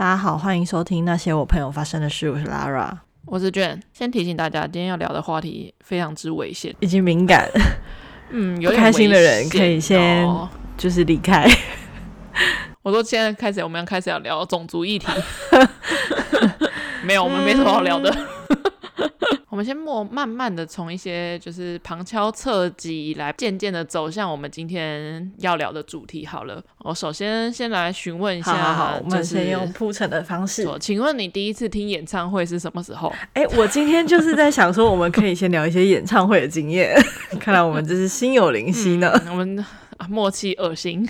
[0.00, 2.30] 大家好，欢迎收听那些我朋友发生的事。
[2.30, 2.90] 我是 Lara，
[3.26, 3.78] 我是卷。
[3.92, 7.46] 先提醒大家，今天要聊的话题非常之危险，以及敏感。
[8.32, 10.26] 嗯，有点开心的人可以先
[10.78, 11.46] 就是离开。
[12.80, 15.06] 我说现在开始，我们要开始要聊种族议题。
[17.04, 18.10] 没有，我们没什么好聊的。
[19.50, 26.62] 我们先默慢慢的从一些就是旁敲侧击来渐渐的走向我们今天要聊的主题好了。
[26.78, 30.64] 我首先先来询问一下，好，好，好，我们先用铺陈的方式。
[30.78, 33.12] 请问你第一次听演唱会是什么时候？
[33.32, 36.96] 哎、欸，我今天就是在想说，我们可以先聊一些演唱会的经验。
[37.40, 39.12] 看来我们这是心有灵犀呢。
[39.26, 39.64] 嗯、我们。
[40.08, 41.06] 默契恶心。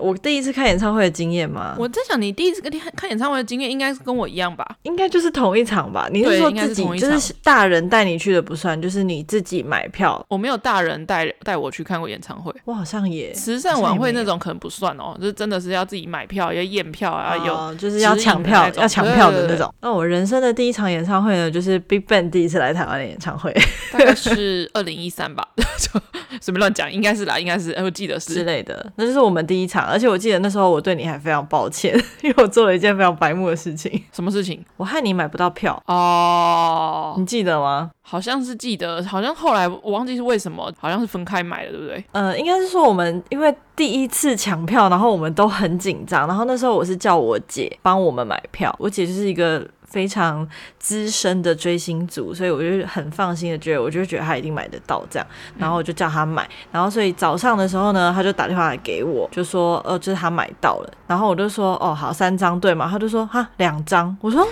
[0.00, 1.74] 我第一次看演唱会的经验吗？
[1.78, 4.66] 我在想，你第一次跟看演唱会的经验应该是跟我一样吧？
[4.82, 6.08] 应该就是同一场吧？
[6.10, 10.24] 你是说自己是就是大人带你去的不算，就是你自己买票？
[10.28, 12.52] 我没有大人带带我去看过演唱会。
[12.64, 19.72] 我好像也慈善晚会那种可能不算哦，就是真的是要自己买票，要验票啊，有、哦、就是要抢票，要抢票的那种。
[19.80, 23.52] 那我人生的第一场演唱会呢，就是 BigBang 第一次来台湾的演唱会，
[23.92, 25.46] 大概是二零一三吧，
[25.78, 26.00] 就
[26.40, 28.36] 随便乱讲，应该是啦，应该是，我记得是。
[28.36, 34.02] 之类的，那就是我们第一场，而且我记得那时候我对你还非常抱歉，因为我做了一件非常白目的事情。
[34.12, 34.62] 什么事情？
[34.76, 37.90] 我害你买不到票哦，你记得吗？
[38.02, 42.04] 好像是记得，好像后来我忘记是为什么，好像是分开买的，对不对？
[42.12, 49.66] 呃，应该是说我们因为第一次抢票，然后我们都很紧张，然后那时候我是叫我姐帮我们买票，我姐就是一个。
[49.86, 50.46] 非常
[50.78, 62.88] 资深的追星族，所以我就很放心的觉得，我就觉得他一定买得到这样，然后我就叫他买，然后所以早上的时候呢，他就打电话来给我，就说呃，就是他买到了，然后我就说哦好，三张对吗？
[62.90, 64.46] 他就说哈两张，我说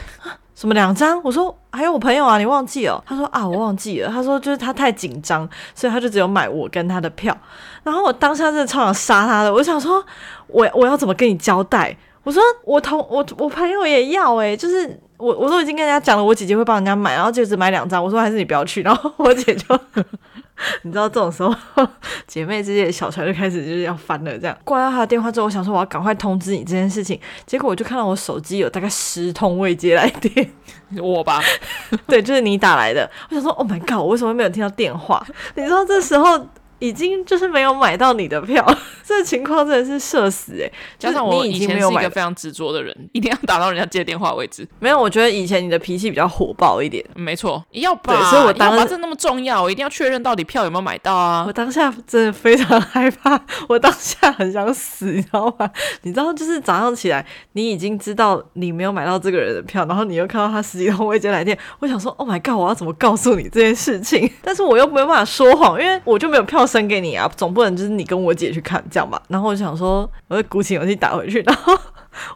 [0.55, 1.21] 什么两张？
[1.25, 3.03] 我说还有我朋友啊，你忘记了？
[3.05, 7.37] 他说啊我忘记了，他说就是他太紧张，所以他就只有买我跟他的票，
[7.83, 10.05] 然后我当下真的超想杀他的，我想说
[10.47, 11.95] 我我要怎么跟你交代？
[12.23, 15.01] 我说我同我我朋友也要哎、就是。
[15.25, 18.05] 我我都已经跟人家讲了，我姐姐会帮人家买，然后就只买两张。
[18.05, 19.81] 我说还是你不要去，然后我姐就，
[20.83, 21.55] 你知道这种时候，
[22.27, 24.39] 姐妹之间的小船就开始就是要翻了。
[24.39, 27.19] 这样挂掉她的电话之后，我想说我要赶快通知你这件事情。
[27.47, 30.53] 结果我就看到我手机有大概十通未接来电，
[31.01, 31.41] 我吧，
[32.07, 33.11] 对，就是你打来的。
[33.31, 35.27] 我想说，Oh my god，我为什么没有听到电话？
[35.55, 36.47] 你知道这时候。
[36.85, 38.63] 已经就是没有买到你的票，
[39.03, 40.73] 这情况真的是社死哎、欸！
[40.99, 44.69] 加上我以前是一个非常执着的人， 一定要打到人家接电话为止。
[44.81, 47.03] 没有，我觉得以前你的脾气比较火爆一点。
[47.15, 51.45] 没错，要把，所以我当时这那么重要，我一定要确认到底票有没有买到啊！
[51.47, 55.71] 我当下真的非常害怕，我当下很想死，你知道吗？
[56.03, 64.31] 你知道，就是早上起来，你已经知道你没有买到这个人的票，然后你又看到他十几通未接来电，我想说，Oh my god，我要怎么告诉你这件事情？
[64.43, 66.67] 但是我又没有办法说谎，因为我就没有票。
[66.75, 69.23] 分给你啊，总不能就是你跟我姐去看这样吧？
[69.29, 71.41] 然后我想说，我就鼓起勇气打回去。
[71.47, 71.73] 然后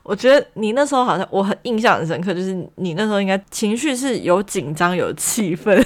[0.04, 5.84] 我觉得你那时候好像我很印象很深刻，就是你那时候应该情绪是有紧张有气愤，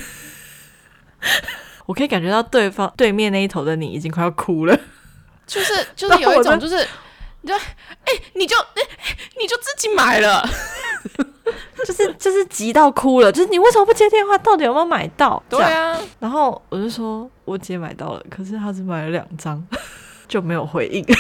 [1.87, 4.79] 我可以感觉到对方对面那一头的你已经快要哭了，
[5.47, 6.87] 就是就是 有一种就是
[7.43, 7.61] 你就哎、
[8.07, 8.89] 欸、你就哎、欸、
[9.39, 10.43] 你就自己买了。
[11.85, 14.39] 就是就是急到哭了，就是你为什么不接电话？
[14.39, 15.43] 到底有没有买到？
[15.49, 19.61] 对啊，然后我就说我姐买到了，可是她只买了两张，
[20.29, 21.05] 就没有回应。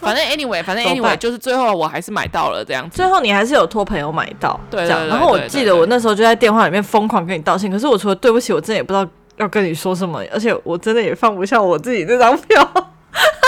[0.00, 2.96] 反正 anyway，反正 anyway，就是最后我还是买到了这样子。
[2.96, 12.92] 最后你还是有托朋友买到，对，然后我记得我那时候就在电话里面疯狂跟你道歉，可是我除了对不起，我真的也不知道要跟你说什么，而且我真的也放不下我自己那张票。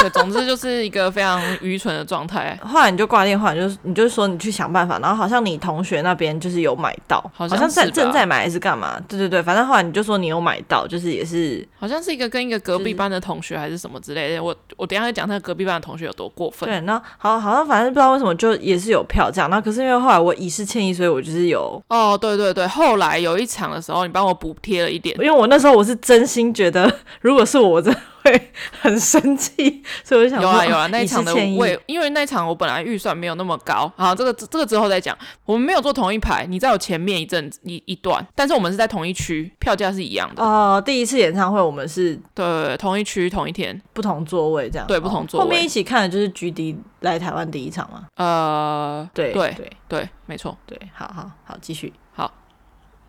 [0.00, 2.58] 对，总之就是一个非常愚蠢的状态。
[2.64, 9.00] 后来你就挂电话，你就你就说你去想办法，然后好像你同学那边就是有买到，好像在正在买还是干嘛？
[9.08, 14.42] 对对对，反正后来你就说你有买到，就是也是好像是一个跟一个隔壁班的同学还是什么之类的。
[14.42, 16.68] 我我等一下会讲那个隔壁班的同学有多过分。
[16.68, 19.50] 对，那好好像反正不知道为什么就也是有票这样。
[19.50, 29.82] 那可是因为后来我以示歉意，所以我就是有哦，对对对，后来有一场的时候你帮我补贴了一点，因为我那时候我是真心觉得如果是我，我真的会很生气。
[30.04, 35.16] 所以我就想，有啊有啊，那一场的位，因为那一场我本来预算没有那么高，好，这个这个之后再讲。
[35.44, 40.42] 我们没有坐同一排，你在我前面一阵一一段，但是我们是在同一区，票价是一样的。
[40.42, 44.86] 哦、呃，第一次演唱会我们是对，同一区同一天，不同座位这样。
[44.86, 45.44] 对，不同座位。
[45.44, 48.06] 后面一起看的就是 GD 来台湾第一场嘛。
[48.16, 52.32] 呃，对对对对，没错，对，好好好，继续，好，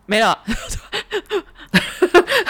[0.06, 0.38] 没了。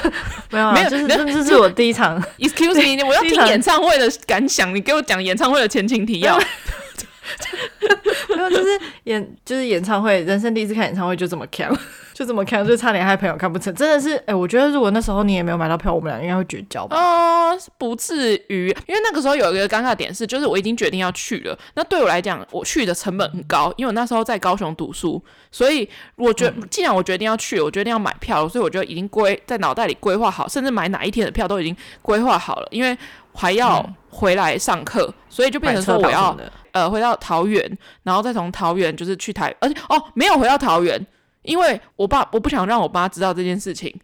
[0.51, 2.23] 没有，没有，就是这这是我第一场。
[2.39, 6.39] Excuse me，我要听演唱会的感想，你给我讲演唱会的前情提要。
[8.29, 11.77] 没有，就是演就是演唱会，人生第一次看演唱会就这么强。
[12.13, 16.97] 就这么看，就差点害朋友看不成，真的是，哎、欸，我觉得如果那时候你也没有买到票，我们俩应该会绝交吧？
[16.97, 32.97] 嗯，不至于，因为那个时候有一个尴尬点是，就是我已经决定要去了，那对我来讲，我去的成本很高，因为我那时候在高雄读书，所以我觉得既然我决定要去，我决定要买票，所以我就已经规在脑袋里规划好，甚至买哪一天的票都已经规划好了，因为
[33.33, 36.37] 还要回来上课，嗯、所以就变成说我要
[36.73, 41.07] 呃回到桃园，然后再从桃园就是去台，而且哦没有回到桃园。
[41.43, 43.95] 因为我爸我不想让我妈知道这件事情，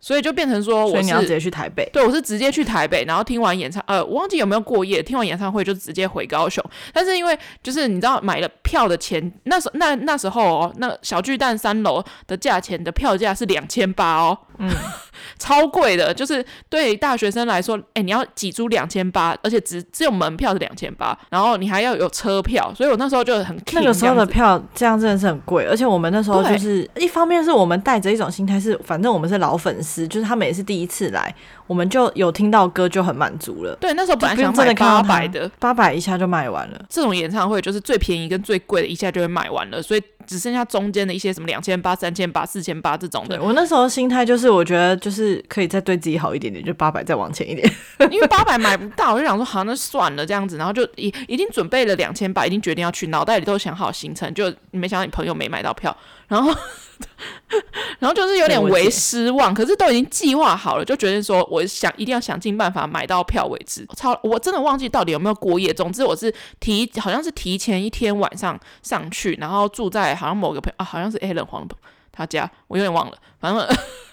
[0.00, 1.88] 所以就变成说我是，所以你要直接去台北。
[1.92, 6.64] 对，我是直接去台北，然后听完演唱，呃，我忘记有没有过夜，听完演唱会就直接回高雄。
[6.92, 14.36] 但是因为就是你知道买了票的钱，那时那那时候哦，那小巨蛋三楼的价钱的票价是两千八哦。
[14.62, 14.70] 嗯，
[15.38, 31.34] 超贵的，就是对大学生来说，哎、欸，你要挤出两千八，而且只只有门票是两千八，然后你还要有车票，所以我那时候就很那个时候的票这样真的是很贵，而且我们那时候就是一方面是我们带着一种心态是，反正我们是老粉丝，就是他们也是第一次来，
[31.66, 33.76] 我们就有听到歌就很满足了。
[33.80, 36.84] 对，那时候本来想买八百的，八百一下就卖完了。
[36.88, 40.02] 这种演唱会就是最便宜跟最贵的一下就会卖完了，所以。
[40.26, 43.42] 只剩下中间的一些什么两千八、三千八、四千八这种的。
[43.42, 47.68] 我那时候心态就是，我觉得就是可以再对自己好一点点，就八百再往前一点。
[48.12, 50.56] 因为八百买不到，我就想说，好，那算了这样子。
[50.56, 55.96] 然后就已已经准备了两千八，已经决定要去，脑袋里都想好行程，就没想到你朋友没买到票，
[56.30, 56.56] 然后。
[57.98, 63.86] 然后就是有点为失望，可是都已经计划好了，就决定说我想一定要想尽办法买到票为止。
[63.96, 65.72] 超，我真的忘记到底有没有过夜。
[65.72, 71.66] 总之我是提，好像是提前一天晚上上去，然后住在好像某个朋友啊，好像是 Allen 黄
[72.12, 73.66] 他家，我有点忘了，反正。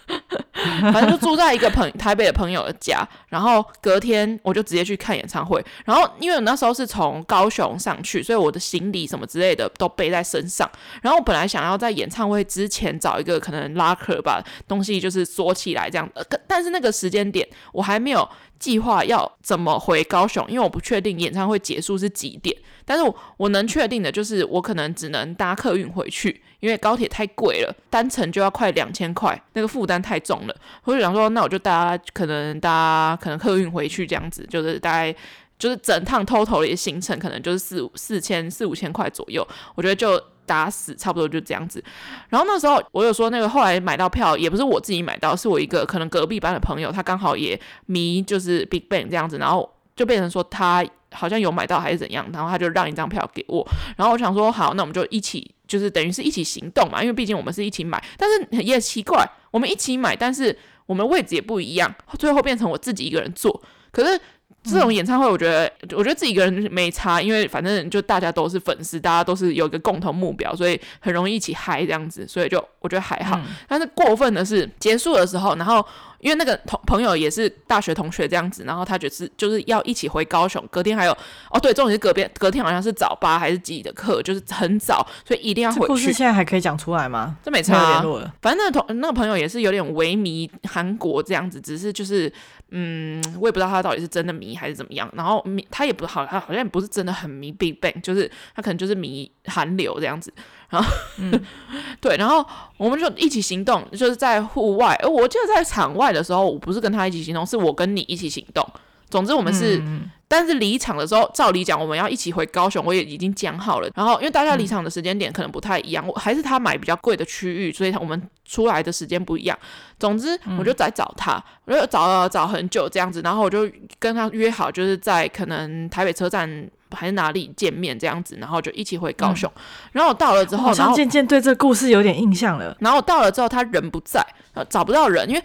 [0.91, 5.63] 反正就住在一个朋台北的朋友的家，然后隔天我就直接去看演唱会。
[5.85, 10.69] 然后因为我那时候是从高雄上去，所以我的行李什么之类的都背在身上。
[11.01, 16.09] 然后我本来想要在演唱会之前找一个可能拉客把东西就是锁起来这样，
[16.47, 18.27] 但是那个时间点我还没有
[18.59, 22.55] 计划要怎么回高雄，因为我不确定演唱会结束是几点。
[22.85, 26.41] 但是我我能确定的就是我可能只能搭客运回去。
[26.59, 30.55] 因为高铁太贵了，单程就要快两千块，那个负担太重了。
[30.85, 35.15] 我就想说，那我就搭可能搭可能客运回去这样子，就是大概
[35.59, 39.47] 就是整趟 total 的行程可能就是四五四千四五千块左右。
[39.75, 41.83] 我觉得就打死差不多就这样子。
[42.29, 53.67] 然后那时候我有说那个后来买到票也不是我自己买到，是我一个可能隔壁班的朋友，他刚好也迷就是 BigBang 这样子，然后就变成说他好像有买到还是怎样，然后他就让一张票给我。
[53.95, 55.51] 然后我想说好，那我们就一起。
[55.67, 63.61] 就是等于是一起行动嘛，因为毕竟我们是一起买，但是也奇怪，我们一起买，但是我们位置也不一样，最后变成我自己一个人坐。
[63.91, 64.17] 可是
[64.63, 73.37] 这种演唱会，我觉得，嗯、我觉得自己一个人没差，因为反正就大家都是粉丝，大家都是有一个共同目标，所以很容易一起嗨这样子，所以就我觉得还好。
[73.37, 75.85] 嗯、但是过分的是结束的时候，然后。
[76.19, 81.11] 因为那个同朋友也是大学同学这样子，然后他就是就是要一起回高雄，隔天还有
[81.51, 85.87] 哦对，重点是隔天隔天好像是早八还是几的课，就是很早，所以一定要回去。
[85.87, 87.37] 故事现在还可以讲出来吗？
[87.43, 88.03] 这没差啊，
[88.41, 92.31] 反正那个同那个朋友也是有点微迷韩国这样子，只是就是
[92.71, 95.09] 嗯，我也不知道他到底是真的迷还是怎么样。
[95.13, 100.33] 然后迷他也不好，他好像也不是真的很迷 BigBang，就是他可能就是迷韩流这样子。
[100.69, 101.31] 然后，嗯、
[102.01, 102.45] 对，然后
[102.77, 104.99] 我们就一起行动，就是在户外。
[105.03, 108.67] 我记得在场外的时候，我不是跟他一起行动，是我跟你一起行动。
[109.09, 113.89] 总之，我们是，嗯、但是离场的时候，照理讲，我们要一起回高雄，我也已经讲好了。
[113.95, 119.57] 然后，因为大家离场的时间点可能不太一样，我、嗯、还是他买比较贵的区域，所以我们出来的时间不一样。
[119.99, 123.69] 总之，我就在找他，我就找了找很久这样子，然后我就
[123.99, 126.69] 跟他约好，就是在可能台北车站。
[126.91, 129.51] 还是哪里见面这样子，然后就一起回高雄。
[129.57, 132.73] 嗯、然后我到了之后，好像渐渐对这个故事有点印象了。
[132.79, 134.25] 然后我到了之后，他人不在，
[134.69, 135.43] 找不到人，因为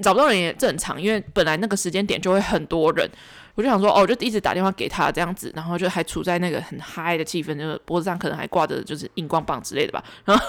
[0.00, 3.10] 找不到人也正常，因为本来那个时间点就会很多人。
[3.54, 10.44] 我就想说，哦，就一直打电话给他这样子，然后就还处在那个很嗨的气氛，就是脖子上可能还挂着就是荧光棒之类的吧，然后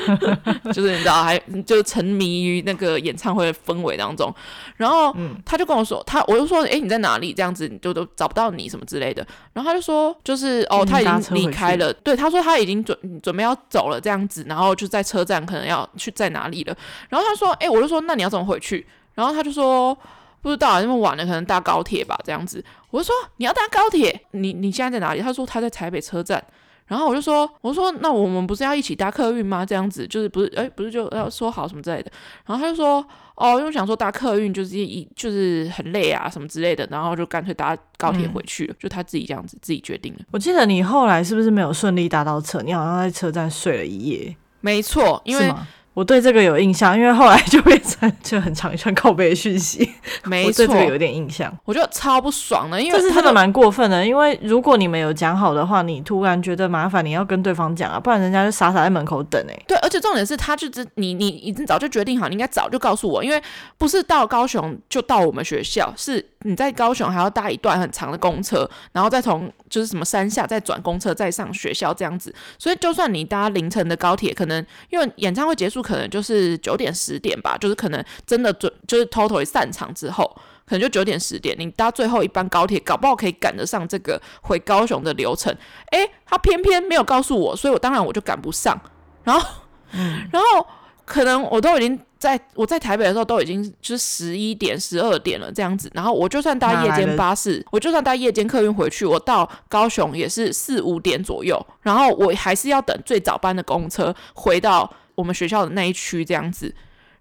[0.72, 4.34] 就是你知道，还就沉迷于那个演唱会的氛围当中。
[4.76, 7.34] 然后他就跟我说，他我就说，哎，你在哪里？
[7.34, 9.26] 这样子你就都找不到你什么之类的。
[9.52, 11.92] 然后他就说，就是哦，他已经离开了。
[11.92, 16.74] 对，他说他已经准准备要走了这样子，然后就在车站可能要去在哪里了。
[17.10, 18.86] 然后他说，哎，我就说，那你要怎么回去？
[19.14, 19.94] 然后他就说。
[20.42, 22.64] 不知道，那么晚了，可能搭高铁吧，这样子。
[22.90, 25.20] 我就说你要搭高铁，你你现在在哪里？
[25.20, 26.42] 他说他在台北车站。
[26.86, 29.64] 然后我就说，我说那我们不是要一起搭客运吗？
[29.64, 30.52] 这样子就是不是？
[30.56, 32.10] 哎，不是就要说好什么之类的。
[32.44, 33.06] 然后他就说，
[33.36, 40.20] 哦，因为想说搭客运就是一就是很累啊什么之类的，然后就干脆搭高铁回去了，嗯、就他自己这样子自己决定了。
[40.32, 42.60] 我记得你后来是不是没有顺利搭到车？
[42.60, 44.34] 你好像在车站睡了一夜。
[44.60, 45.54] 没错，因为。
[46.00, 49.86] 我对这个有印象，因为后来就变成就很长一串靠背的讯息。
[50.24, 51.54] 没错，我对这个有点印象。
[51.66, 54.06] 我觉得超不爽的，因为这是真的蛮过分的。
[54.06, 59.64] 因为如果你们有讲好的话，你突然觉得麻烦，你要跟对方讲啊，不然人家就傻傻在门口等哎、欸。
[59.68, 63.38] 对，而且重点是，他就是你你已经早就决定好，你应该早就告诉我，因为
[63.76, 72.34] 不是到高雄就到我们学校，是你在高雄还要搭一段很长的公车，然后再从就是什么山下再转公车再上学校这样子。
[72.58, 80.30] 所以就算你搭凌晨的高铁，可能因为演唱会结束可能就是九点十点吧，就是可能真的准就是 totally 散场之后，
[80.66, 85.54] 可能就九点十点，你搭最后一班高铁，搞不好可以赶得上这个回高雄的流程。
[85.92, 88.78] 诶，他偏偏没有告诉我，所以我当然我就赶不上。
[89.22, 89.48] 然后，
[89.92, 90.66] 嗯、然后
[91.04, 95.90] 可能我都已经在我在台北的时候都已经就是十一点十二点了这样子。
[95.94, 101.58] 然后我就算搭夜间巴士，我就算搭夜间客运回去，我到高雄也是四五点左右。
[101.80, 106.72] 然后我还是要等最早班的公车回到我们学校的那一区这样子。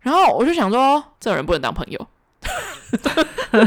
[0.01, 2.07] 然后我就想说，这种人不能当朋友。
[3.51, 3.59] 因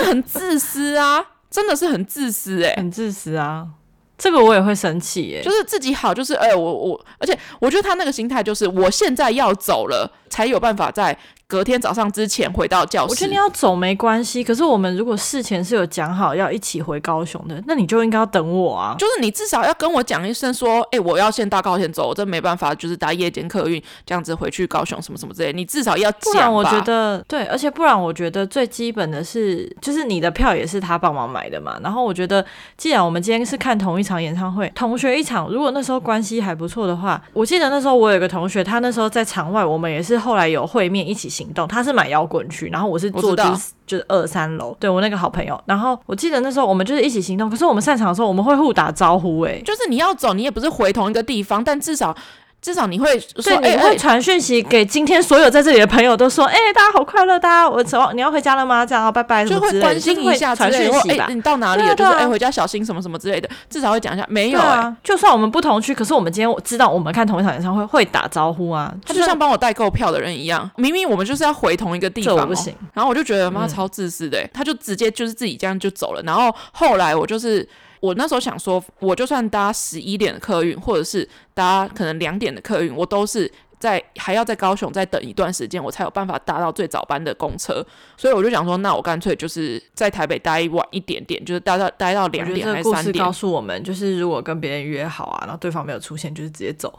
[0.00, 3.68] 为很自私啊，真的是很自私诶、欸，很自私啊，
[4.16, 11.16] 这个我也会生气耶，就是自己好，就是哎、我我，而且我觉得他那个心态就是，我现在要走了，才有办法在。
[11.46, 14.42] 隔天早上之前回到教室，我觉得你要走没关系。
[14.42, 18.94] 可是我们如果事前是有讲好要一起回高雄的，那你就应该要等我啊。
[18.98, 25.52] 就是你至少要跟我讲一声说，哎、欸，我要先搭高铁走，我真没办法，就是搭夜间客运这样子回去高雄什么什么之类。
[25.52, 26.32] 你至少要讲。
[26.32, 31.78] 不然我觉得对，而且不然我觉得最基本的是，就是你的票也是他帮忙买的嘛。
[31.82, 32.44] 然后我觉得，
[32.76, 42.24] 既然我们今天是看同一场演唱会，同学一场，如果那时候关系还不错的话，我记得那时候我有个同学，他那时候在场外，我们也是后来有会面一起行动，他是买摇。
[42.24, 45.60] 滚区，然后我是坐就是就是二三楼，对我那个好朋友。
[45.66, 52.16] 然后我记得那时候我们就是一起行动，可是我们散场的时候我们会互打招呼、欸，哎，就是你要走，你也不是回同一个地方，但至少。
[52.64, 58.86] 至少你会说，对，你会传讯息给今天所有在这里的朋友，都说，哎、欸，大家好快乐，大家我走，你要回家了吗？
[58.86, 61.26] 这样，拜拜，就会关心一下，传讯息吧。
[61.28, 61.88] 你到哪里了？
[61.88, 64.24] 对啊对啊，就是哎、欸，回家小心什么什么之类的，至少会讲一下。
[64.30, 68.90] 没有、欸啊，就算我们不同区，可是我们今天我知道我们看同一场演唱会会打招呼啊。
[69.04, 72.74] 他就像帮我代购票的人一样，明明我们就是要回同一个地方、喔，不行。
[72.94, 76.22] 然后我就觉得妈超自私的、他就直接就是自己这样就走了。
[76.22, 77.68] 然后后来我就是。
[78.04, 87.82] 我那时候想说，我就算搭十一点的客运，或者是搭可能两点的客运，我都是在还要在高雄再等一段时间，我才有办法搭到最早班的公车。
[88.18, 93.24] 所以我就想说，那我干脆就是在台北待晚一点点，就是待到待到两点还是三点。
[93.24, 96.92] 告诉我们，就是如果跟别人约好啊，然后对方没有出现，就是直接走。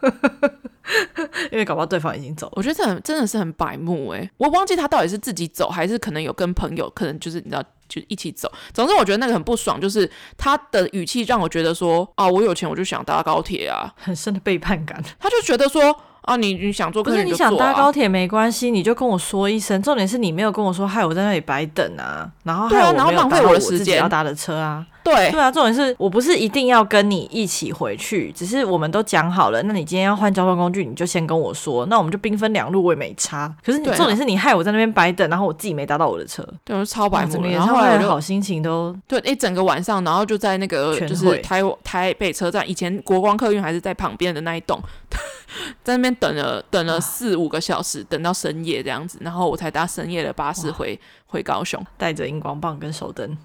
[1.50, 8.50] 因为搞不好对方已经走了，我觉得这很真的是很白目哎，我忘记他到底是自己走，还是可能有跟朋友，可能就是你知道，就一起走。
[8.72, 15.02] 总之，我觉得那个很不爽，就是他的语气让我觉得说啊，我有钱我就想搭高铁啊，很深的背叛感。
[15.18, 15.94] 他就觉得说。
[16.22, 19.80] 啊，你你想坐，可是你想搭高铁没关系，你就跟我说一声。
[19.80, 24.84] 重点是你没有跟我说，害我在那里白等啊，然后害我没有搭到我的时间要搭的车啊。
[25.14, 29.62] 对对啊，重点是我不是一定要跟你一起回去，只是我们都讲好了。
[29.62, 33.54] 那你今天要换交通工具，你就先跟我说，那我们就兵分两路，我也没差。
[33.64, 37.42] 可是你重点是你害我在那边白等，然后我自己没搭到我的车，对，我超白目。
[37.46, 44.80] 然后后来好心情都对一整个晚上，然后就在那个就是台台北车站，以前国光客运还是在旁边的那一栋。
[45.82, 53.36] 在那边等了等了四五个小时，等到深夜这样子，然后我才搭深夜的巴士回回高雄，带着荧光棒跟手灯。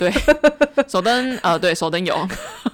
[0.00, 0.10] 对，
[0.88, 2.16] 手灯呃，对，手灯有，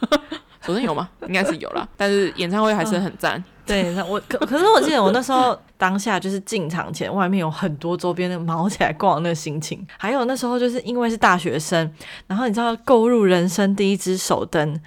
[0.65, 1.09] 手灯有吗？
[1.27, 3.37] 应该是有啦，但是演唱会还是很赞。
[3.37, 11.93] 嗯、对，我可可是我记得我那时候当下就是进场前，外面有很多周边的毛起来逛的那个心情，还有那时候就是因为是大学生，
[12.29, 14.81] 然后你知道购入人生第一支手灯。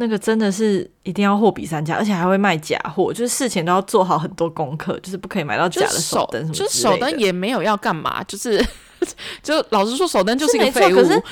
[0.00, 6.70] 那个真的是一定要货比三家，而且还会卖假货，就是事前都要做好很多功课，就是不可以买到假的手灯什么之类的。
[6.70, 8.66] 就是手灯也没有要干嘛，就是
[9.42, 10.96] 就老实说，手灯就是一个废物。
[10.96, 11.22] 可是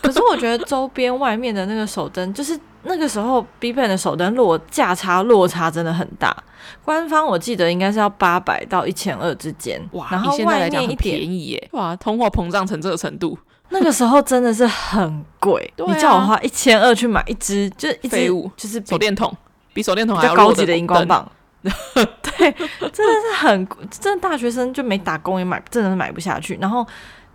[0.00, 6.32] 可是我觉得周边外面的那个手灯，就是那个时候 BIGBANG 的手灯落价差落差真的很大。
[6.84, 13.36] 官方我记得应该是要八百到一千二之间，哇，然后外面很便宜耶，哇，通货膨胀成这个程度。
[13.72, 18.26] 那个时候真的是很贵，啊，你叫我花一千二去买一支，就是一支
[18.56, 19.34] 就是手电筒，
[19.72, 21.30] 比手电筒还要高级的荧光棒。
[21.62, 22.52] 对，
[22.90, 26.58] 真的是很，真的大学生就没打工也买，真的是买不下去。
[26.60, 26.84] 然后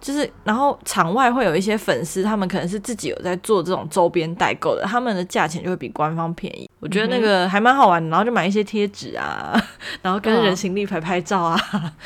[0.02, 6.70] 就是，然后场外会有一些粉丝，他们可能是自己有在做这种周边代购的，他们的价钱就会比官方便宜。
[6.82, 9.60] 我觉得那个还蛮好玩的，然后就买一些贴纸啊，
[10.04, 11.60] 然后跟人形立牌拍照啊，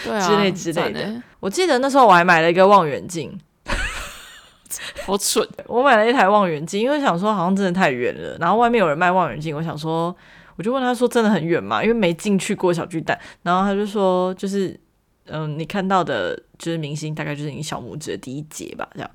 [0.03, 1.21] 对啊 之类之类的。
[1.39, 3.35] 我记得那时候我还买了一个望远镜。
[5.05, 5.47] 好蠢！
[5.67, 10.15] 我买了一台望远镜，因为想说好像真的太远了，然后外面有人卖望远镜，我想说
[10.57, 14.79] 我就问他说：“真的很远吗？”因为没进去过小巨蛋，然后他就说：“就是，
[15.25, 19.09] 嗯，你看到的，就是明星大概就是你小拇指的第一节吧，这样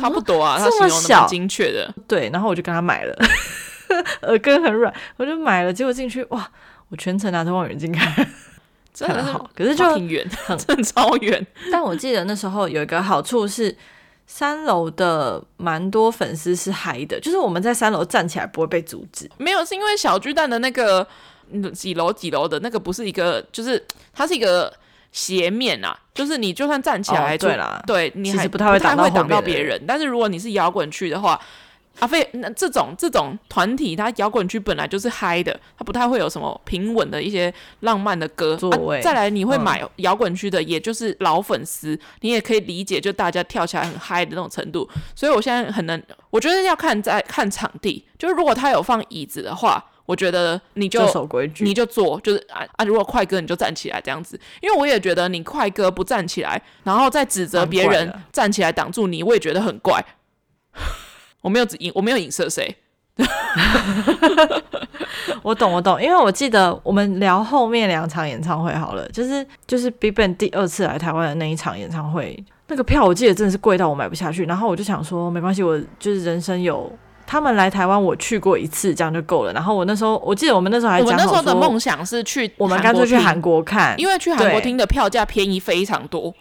[0.00, 2.30] 差不多啊。”他形容的蛮精确的，对。
[2.30, 3.16] 然后我就跟他买了，
[4.22, 5.72] 耳根很软，我就买了。
[5.72, 6.48] 结果进去，哇！
[6.90, 8.28] 我全程拿着望远镜看，
[8.92, 10.24] 真的 好，可是就挺远，
[10.58, 11.44] 真的超远。
[11.72, 13.74] 但我记得那时候有一个好处是。
[14.26, 19.30] 三楼的蛮多粉丝是嗨的，就是我们在三楼站起来不会被阻止。
[19.38, 21.06] 没有，是因为小巨蛋的那个
[21.74, 24.72] 几楼几楼的那个不是一个，就是它是一个
[25.12, 29.82] 斜面啊，就是你就算站起来，哦、对啦，对，你还不太会挡到别人。
[29.86, 31.40] 但是如果你是摇滚区的话。
[32.00, 38.54] 阿飞，那这种这种团体，它摇滚区本来就是嗨的，它不太会有什么平稳的一些浪漫的歌。
[38.54, 44.88] 啊、再来，你会买摇滚区的，嗯、也就是老粉丝，你也可以理解，就大家跳起来很嗨的那种程度。
[45.14, 60.04] 所以我现在很能，我觉得要看在看场地，就是如果他有放椅子的话，我觉得你就，就守规矩，你就坐，就是啊啊，如果快歌你就站起来这样子，因为我也觉得你快歌不站起来，然后再指责别人站起来挡住你，我也觉得很怪。
[61.42, 62.74] 我没有指影，我没有影射谁。
[65.42, 74.46] 我懂，我懂，因为我记得我们聊后面两场演唱会好了，就是就是 BigBang 第二次来台湾的那一场演唱会，那个票我记得真的是贵到我买不下去。
[74.46, 76.90] 然后我就想说，没关系，我就是人生有
[77.26, 79.52] 他们来台湾，我去过一次，这样就够了。
[79.52, 86.34] 然后我那时候我记得我们那时候还讲，我们那时候的梦想是去，我们干脆去韩国看，因为去韩国听的票价便宜非常多。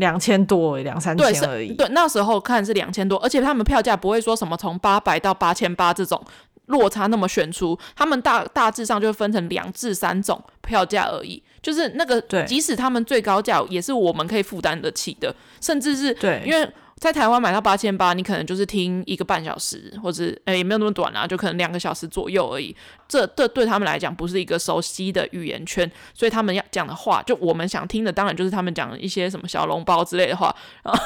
[0.00, 1.68] 两千多，两三千而已。
[1.68, 6.20] 对，对，那时候看是两千多，而且他们票价不会说什么从八百到八千八这种
[6.66, 11.40] 落差那么悬殊，他们大大致上就分成两至三种票价而已。
[11.62, 16.68] 就是那个，即使他们最高价也是我们可以负担得起的，甚至是对，因为。
[17.00, 22.76] 在台湾买到八千八，你可能就是听一个半小时，或者诶也没有那么短啊，就可能两个小时左右而已。
[23.08, 31.00] 这这对他们来讲不是一个熟悉的语言圈，所以他们要讲的话，就我们想听的，当然就是他们讲一些什么小笼包之类的话， 然后，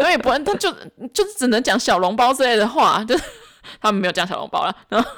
[0.00, 0.72] 因为不然他就
[1.12, 3.14] 就是只能讲小笼包之类的话，就。
[3.80, 5.10] 他们没有讲小笼包了，然后，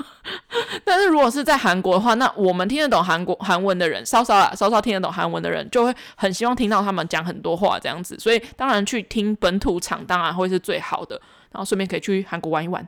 [0.85, 12.87] 但是如果是在韩国的话，那我们听得懂韩国韩文的人，稍稍啊，稍稍听得懂韩文的人，就会很希望听到他们讲很多话这样子，所以当然去听本土场当然会是最好的，然后顺便可以去韩国玩一玩。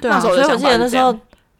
[0.00, 1.18] 对啊， 所以我记得那时候，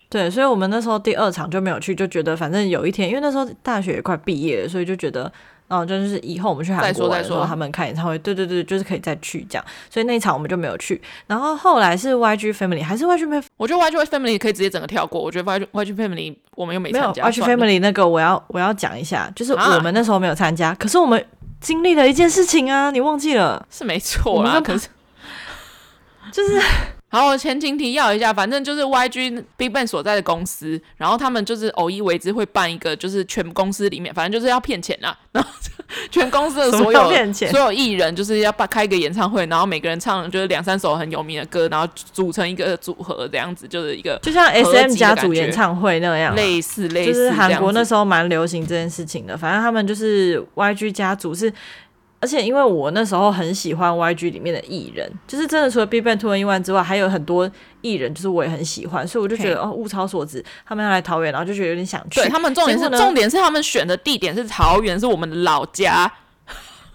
[0.09, 5.33] 对，所以我们那时候第二场就没有去，就觉得反正有一天，因为那时候大学也快毕业了，所以就觉得。
[5.71, 9.65] 哦，就是以后我们去韩国的时候，他们开演唱会，对对对，就是可以再去这样。
[9.89, 11.01] 所以那一场我们就没有去。
[11.29, 13.45] 然后后来是 YG Family 还是 YG Family？
[13.57, 15.21] 我觉得 YG Family 可以直接整个跳过。
[15.21, 17.25] 我觉得 YG YG Family 我们又没参加。
[17.31, 21.25] YG Family 那个我要我要讲一下，就是我们那时候没有参加，啊、可是我们
[21.61, 23.65] 经历了一件事情啊，你忘记了？
[23.71, 24.89] 是没错啦，可是
[26.33, 26.61] 就是。
[27.13, 35.51] 好，我前情提要一下，反正就是 YG BigBang 所在的公司，然后他们就是偶一为之会办一个，就是全公司里面，反正就是要骗钱啊， 然后
[36.09, 37.11] 全公司的所有
[37.51, 51.53] 所有艺人就是要办开一个演唱会，然后每个人唱就是两三首很有名的歌，然后组成一个组合这样子，就是一个就像 SM 家族演唱会那样，类似类似，就是韩国那时候蛮流行这件事情的，反正他们就是 YG 家族是。
[52.21, 62.21] 而且因为我那时候很喜欢 YG 里面的艺人，就是真的除了 BigBang、2NE1 之外，还有很多艺人，就是我也很喜欢，所以我就觉得哦，物超所值，他们要来桃园，然后就觉得有点想去。
[62.21, 66.13] 对，他们重点是重点是他们选的地点是桃园，是我们的老家。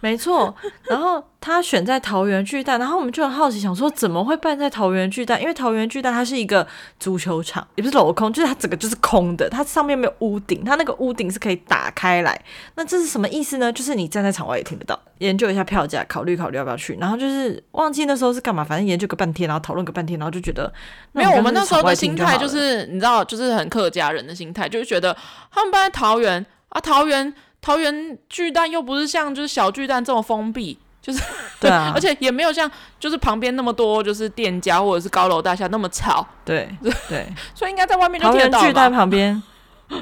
[0.05, 5.41] 没错，然后他选在桃园巨蛋，然后我们就很好奇，想说怎么会办在桃园巨蛋？
[5.41, 6.67] 因为桃园巨蛋它是一个
[6.99, 12.39] 足球场，也不是镂空，就是它整个就是空的，它上面没有屋顶，它那个屋顶是可以打开来。
[12.75, 13.73] 那这是什么意思呢？
[13.73, 14.99] 就是你站在场外也听得到。
[15.17, 16.95] 研究一下票价，考虑考虑要不要去。
[17.01, 20.71] 然后就是忘记那时候是干嘛，反正研究个半天，然后讨论个半天，然后就觉得
[21.13, 21.31] 没有。
[21.31, 25.17] 我们那时候的心态就是你知道，就是很客家人的心态，就是觉得
[25.49, 27.33] 他们办在桃园啊，桃园。
[27.65, 31.19] 桃园巨蛋又不是像就是小巨蛋这么封闭，就是
[31.59, 36.69] 对啊， 而且也没有像就是旁边那么多就是店家或者是高楼大厦那么吵，对
[37.09, 37.25] 对，
[37.55, 38.61] 所以应该在外面就听得到。
[38.61, 39.41] 巨蛋旁边，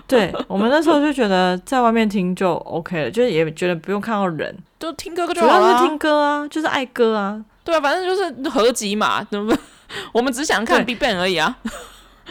[0.05, 9.57] 对我们那时候就觉得在外面听就 OK 了，就是也觉得不用看到人，就听歌就好了，主要是听歌啊，就是爱歌啊，对啊，反正就是合集嘛，对不对？
[10.11, 11.55] 我们只想看 BigBang 而已啊。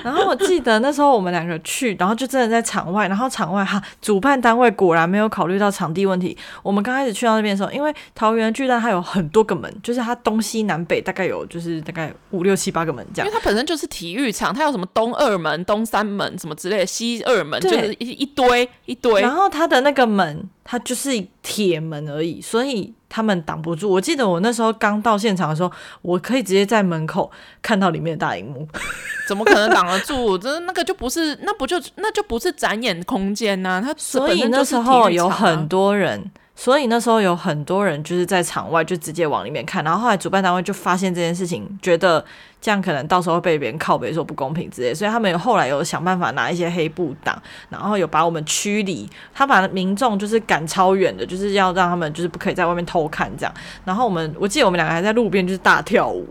[0.03, 6.37] 然后我记得那时候我们两个去，然后就真的在场外，然后场外哈，主办单位果然没有考虑到场地问题。
[6.63, 13.29] 我们刚开始去到那边的时候，因为桃园巨蛋它有很多个门，就是它东西南北大概有就是大概五六七八个门这样。
[13.29, 19.21] 因为它本身就是体育场，它有什么东二门、东三门什么之类的，西二门就是一一堆一堆。
[19.21, 21.11] 然后它的那个门它就是
[21.43, 23.91] 铁门而已，所以他们挡不住。
[23.91, 25.71] 我记得我那时候刚到现场的时候，
[26.03, 28.67] 我可以直接在门口看到里面的大荧幕，
[29.29, 30.39] 怎么可能挡得住？
[30.39, 33.81] 这那个就不是，那不就那就不是展演空间呐、啊？
[33.81, 36.31] 它所以那时候有很多人。
[36.55, 42.25] 所以那时候有很多人就是在场外就直接往里面看，然后后来主办单位就发现这件事情，觉得
[42.61, 53.55] 这样可能到时候被别人靠背说不公平之类，所以他们有后来有想办法拿一些黑布挡，然后有把我们驱离，他把民众就是赶超远的，就是要让他们就是不可以在外面偷看这样。
[53.85, 56.29] 然后我们我记得我们两个还在路边就是大跳舞，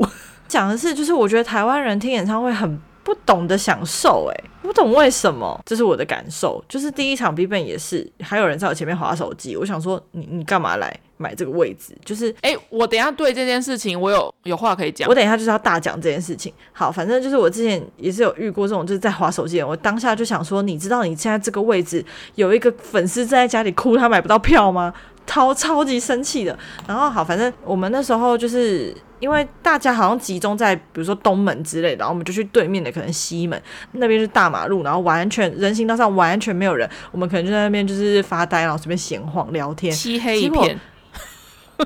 [0.47, 2.79] 讲的是就是我觉得台湾人听演唱会很。
[3.03, 6.63] 不懂得享受、欸，哎，不懂为什么，这是我的感受。
[6.69, 9.57] 就是第一场 BIGBANG 也是，还有人在我前面划手机。
[9.57, 11.97] 我想说你，你你干嘛来买这个位置？
[12.05, 15.09] 就是，哎、欸，我等一下对这件事情，我有有话可以讲。
[15.09, 16.53] 我等一下就是要大讲这件事情。
[16.71, 19.67] 好，反正就是我之前也是有遇过这种，就是在划手机的。
[19.67, 24.93] 我当下就想说，你知道你现在这个位置有一个粉丝在家里哭，他买不到票吗？
[25.25, 26.57] 超超级生气的。
[26.87, 28.95] 然后好，反正我们那时候就是。
[29.21, 33.62] 因为大家好像集中在比如说东门之类的，然后我们就去对面的可能西门
[33.93, 40.79] 那边是大马路，然后完全人行道上完全没有人，我们可能就在那边就是发呆，然后随便闲晃聊天，漆黑一片，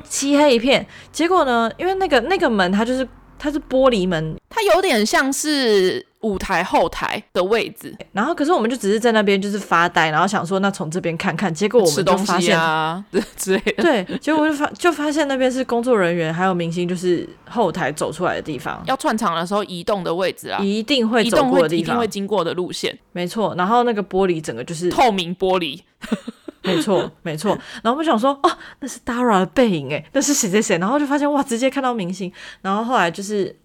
[0.09, 0.87] 漆 黑一片。
[1.11, 6.03] 结果呢，因为那个那个门它就是它是玻璃门，它有点像是。
[6.25, 13.05] 舞台后台的位置，然后可是我们就只是在那边就是发呆，然后想说那从这边看看，结果我们就发现啊
[13.37, 23.53] 之类的，对，结果就发就发现那边是工作人员还有明星，就是后台走出来的地方，要串场的时候移动的位置啊，一定会走过的地方，一定会经过的路线，没错。
[23.55, 25.79] 然后那个玻璃整个就是透明玻璃，
[26.63, 27.51] 没错没错。
[27.83, 30.79] 然后我们想说哦，那是 Dara 的背影哎，那是谁谁谁？
[30.79, 32.31] 然后就发现哇，直接看到明星。
[32.63, 33.55] 然后后来就是。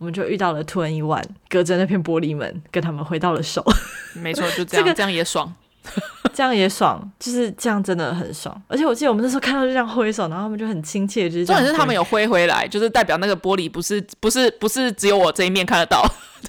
[0.00, 3.62] 我们就遇到了突然一晚隔着那片玻璃门跟他们挥到了手。
[4.16, 5.54] 没错，就这样，这个这样也爽，
[6.32, 8.58] 这样也爽，就是这样真的很爽。
[8.66, 16.02] 而且我记得我们那时候看到就这样挥手，然后他们就很亲切，就是重点是他们有挥回来，就是代表那个玻璃不是不是不是只有我这一面看得到。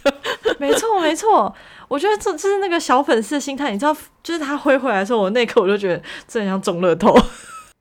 [0.57, 1.53] 没错没错，
[1.89, 7.13] 我觉得这就是那个小粉丝的心态，你知道，就是他挥回来的时候，我那一刻我就觉得这很像中乐透。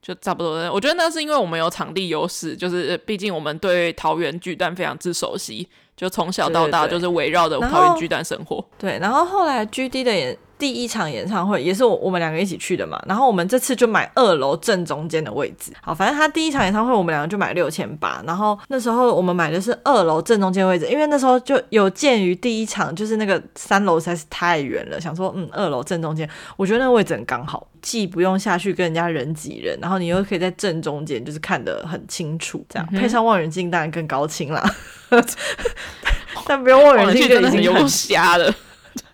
[0.02, 8.64] 就差不多，我觉得那是因为我们有场地优势，就是毕竟我们对桃园巨蛋非常之熟悉，就从小到大就是围绕着桃园巨蛋生活。
[8.78, 15.72] 对，然后后来 GD 的演第一场演唱会也是我我们两个一起去的嘛，然后我们这次就买二楼正中间的位置。
[15.80, 27.66] 好，反正他第一场演唱会我们两个就买六千八，然后那时候我们买的是二楼正中间位置，因为那时候就有鉴于第一场就是那个三楼实在是太远了，想说嗯二楼正中间，我觉得那个位置很刚好。
[27.82, 34.62] 既不用下去跟人家人挤人，然后你又可以在正中间，就是看得很清楚，这样、嗯、配上望远镜当然更高清啦。
[36.46, 38.54] 但不用望远镜就已经有瞎了。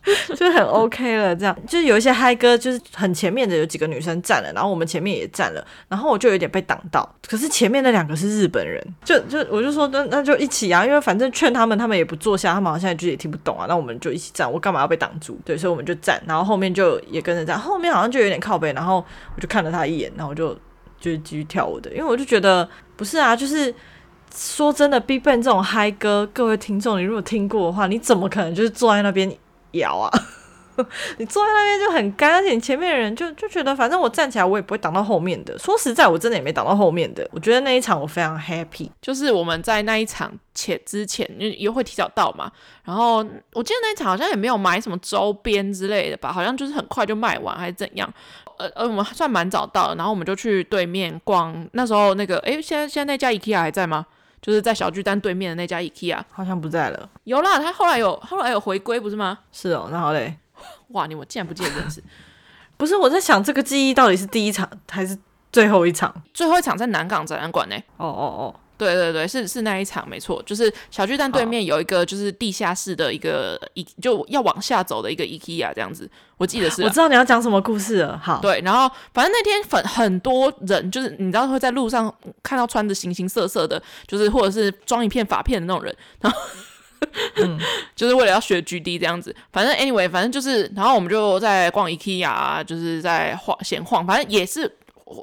[0.37, 7.09] 就很 OK 了，这样就是有一些嗨歌，就是很前面的有几个女生站了，然后我们前面也站了，然后我就有点被挡到。
[7.27, 15.37] 可是前面那两个是日本人，就就我就说那那就一起啊，因为反正劝他们，他们也不坐下，他们好像就也听不懂啊，那我们就一起站，我干嘛要被挡住？
[15.45, 20.55] 对，所以我们就站，然后后面就也跟着站，后面好像就有点靠背，然后我就看了他一眼，然后我就
[21.01, 23.75] 就继续跳舞的，因为我就觉得不是啊，就是
[24.35, 29.37] 说真的，BigBang 这种嗨歌，各位听众，你如果听过的话，你怎么可能就是坐在那边？
[29.77, 30.11] 摇啊！
[31.17, 35.59] 你坐在那边就很干，而且你前面的人就就觉得，反正我站起来我也不会挡到后面的。
[35.59, 37.27] 说实在，我真的也没挡到后面的。
[37.33, 42.53] 我觉得那一场我非常 happy，就是我们在那一场前之前就也会提早到嘛。
[42.85, 48.13] 然后我记得那一场好像也没有买什么周边之类的吧，好像就是很快就卖完还是怎样。
[48.59, 51.67] 呃呃，我们算蛮早到的，然后我们就去对面逛。
[51.73, 54.05] 那时候那个，诶，现在现在那家 IKEA 还在吗？
[54.47, 57.11] 就是在小巨蛋对面的那家 IKEA，好像不在了。
[57.25, 59.41] 有啦，他后来有后来有回归，不是吗？
[59.51, 60.39] 是哦，那好嘞。
[60.95, 62.01] 哇，你我竟然不记得这件事。
[62.79, 65.19] 不是，我在想这个记忆到底是第一场还是
[65.51, 66.15] 最后一场？
[66.33, 67.75] 最后一场在南港展览馆呢。
[67.97, 68.55] 哦哦哦。
[68.79, 76.83] 对对对，是是那一场没错，就是小巨蛋对面有一个就是地下室的一个一就要往下走的一个 IKEA 这样子，我记得是。
[76.83, 78.21] 我知道你要讲什么故事了。
[78.23, 86.39] 好，对，然后反正那天很很多人，就是你知道会在路上看到穿着形形色色的，就是或者是装一片发片的那种人，然后、
[87.37, 87.59] 嗯、
[87.97, 89.35] 就是为了要学 GD 这样子。
[89.53, 94.71] 反正 anyway，反正就是，然后我们就在逛 IKEA，就是在晃闲晃，反正也是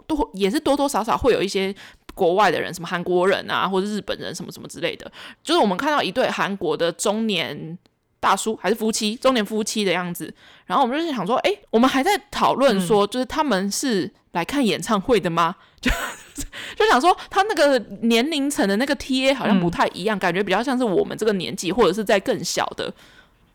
[0.08, 1.76] 多也是多多少少会有一些。
[2.14, 5.12] 国外的人，什么韩国人啊，或者日本人，什么什么之类的，
[5.44, 7.78] 就是我们看到一对韩国的中年
[8.20, 10.34] 大叔，还是夫妻，中年夫妻的样子。
[10.66, 15.56] 然后我们就是想说，哎、欸，我们还在讨论说，就是他们是来看演唱会的吗？
[15.82, 15.92] 就
[16.78, 22.92] 就想说，他那个年龄层的那个 TA 好像不太一样，嗯、感觉比较像是我们这个年纪，或者是在更小的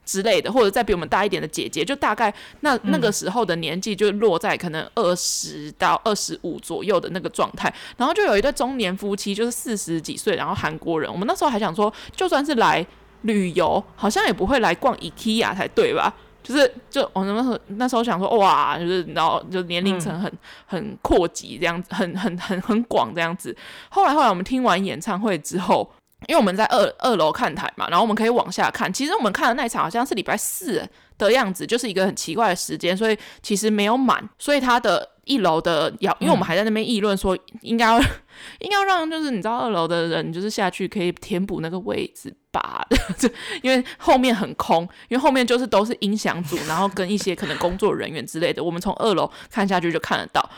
[0.09, 7.71] 之类的，或者再比我们大一点的姐姐，就大概那那个时候的年纪就落在可能二十到二十五左右的那个状态。
[7.99, 11.13] 然后就有一对中年夫妻，就是四十几岁，然后韩国人。
[11.13, 12.85] 我们那时候还想说，就算是来
[13.23, 16.15] 旅游，好像也不会来逛 IKEA 才对吧？
[16.43, 23.55] 就是就我那时候那时候想说哇，就是然后就年龄层很、嗯、很扩及这样子，很很很很广这样子。
[23.91, 25.87] 后来后来我们听完演唱会之后，
[26.27, 28.93] 因为我们在二二楼看台嘛，然后我们可以往下看。
[28.93, 34.29] 其实我们看的那场好像是礼拜四的样子，就是一个很奇怪的时间，所以其实没有满。
[34.39, 38.05] 所以他的一楼的要，因为我们还在那边议论说应该要、嗯、
[38.61, 42.35] 应该要让就是你知道二楼的人就是下去可以填补那个位置。
[42.51, 42.83] 吧，
[43.63, 50.51] 因为后面很空，因为后面就是都是音响组，然后跟一些可能工作人员之类的，我们从二楼看下去就看得到。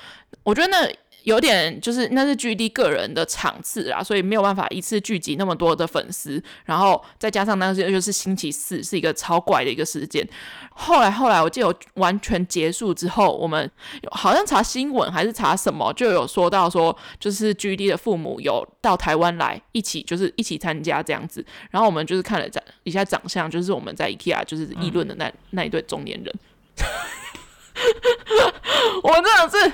[0.45, 0.89] 我觉得那。
[1.25, 10.27] 有点就是那是 GD 个人的场次啊，所以没有办法一次聚集那么多的粉丝，然后再加上那时就是星期四是一个超怪的一个时间。
[10.71, 13.71] 后来后来我记得完全结束之后，我们
[14.11, 26.35] 好像查新闻还是查什么，就有说到说就是 GD 的父母有到台湾来一起就是一起参加这样子，然后我们就是看了长一下长相，就是我们在 IKEA 就是议论的那、嗯、那一对中年人，
[29.03, 29.73] 我真的是。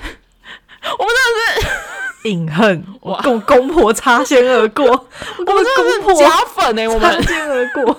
[0.97, 1.67] 我们真的是
[2.29, 7.97] 隐恨，我跟我公婆擦肩而过， 我们公婆假粉哎、欸，我们擦肩而过，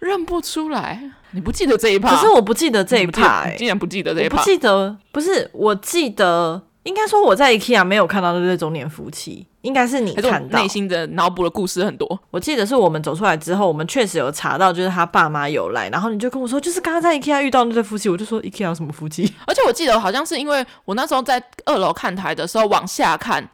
[0.00, 1.02] 认不出来。
[1.32, 2.14] 你不记得这一趴？
[2.14, 4.36] 可是我不记得这一趴、欸，竟然不记得这一趴？
[4.38, 6.62] 不记得，不是，我记得。
[6.84, 10.60] 应该说我在 IKEA 没有看到那对中年夫妻，应该是你看到。
[10.60, 12.20] 内心的脑补的故事很多。
[12.30, 19.32] 我记得是我们走出来之后，我们确实有查到，就是他爸妈有来，然后你就跟我说，就是刚刚在 IKEA 遇到那对夫妻，我就说 IKEA 有什么夫妻？
[19.46, 23.48] 而且我记得好像是因为我那时候在二楼看台的时候往下看，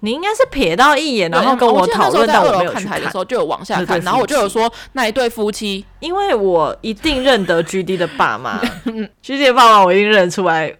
[0.00, 8.60] 你应该是瞥到一眼，然后跟我讨论到我没有看台的时候就有往下看，然后我就有说那一对夫妻，因为我一定认得 GD 的爸妈，
[9.20, 10.72] GD 的爸妈我一定认出来。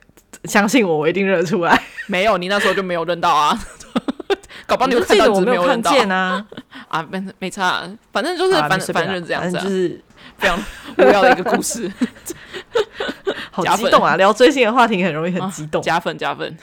[0.46, 1.80] 相信我，我一定认得出来。
[2.06, 3.58] 没有，你那时候就没有认到啊。
[4.66, 6.44] 搞不好你有看到，我没有看见啊。
[6.88, 7.82] 啊，没没差，
[8.12, 8.54] 反正就是
[8.92, 10.00] 反正这样子，就是
[10.38, 10.58] 非常
[10.98, 11.90] 无聊的一个故事。
[13.50, 14.16] 好激动啊！
[14.16, 15.80] 聊追星的话题很容易很激动。
[15.80, 16.56] 加分加分，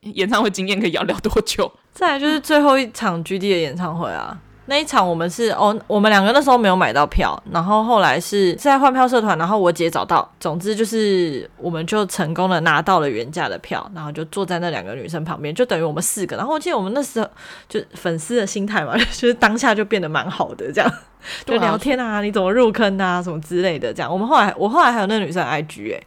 [0.00, 1.70] 演唱会经验可以要聊多久？
[1.92, 4.38] 再来就是最后一场 GD 的演唱会啊。
[4.70, 16.36] 那一场我们是哦，我们两个那时候没有买到票，然后后来是在换票社团，然后我姐找到，总之就是我们就成功的拿到了原价的票，然后就坐在那两个女生旁边，就等于我们四个。
[16.36, 17.28] 然后我记得我们那时候
[17.68, 20.88] 就粉丝的心态嘛， 就是当下就变得蛮好的，这样
[21.44, 24.12] 就聊天啊，你怎么入坑啊，什么之类的，这样。
[24.12, 26.06] 我们后来我后来还有那个女生 IG 哎、欸，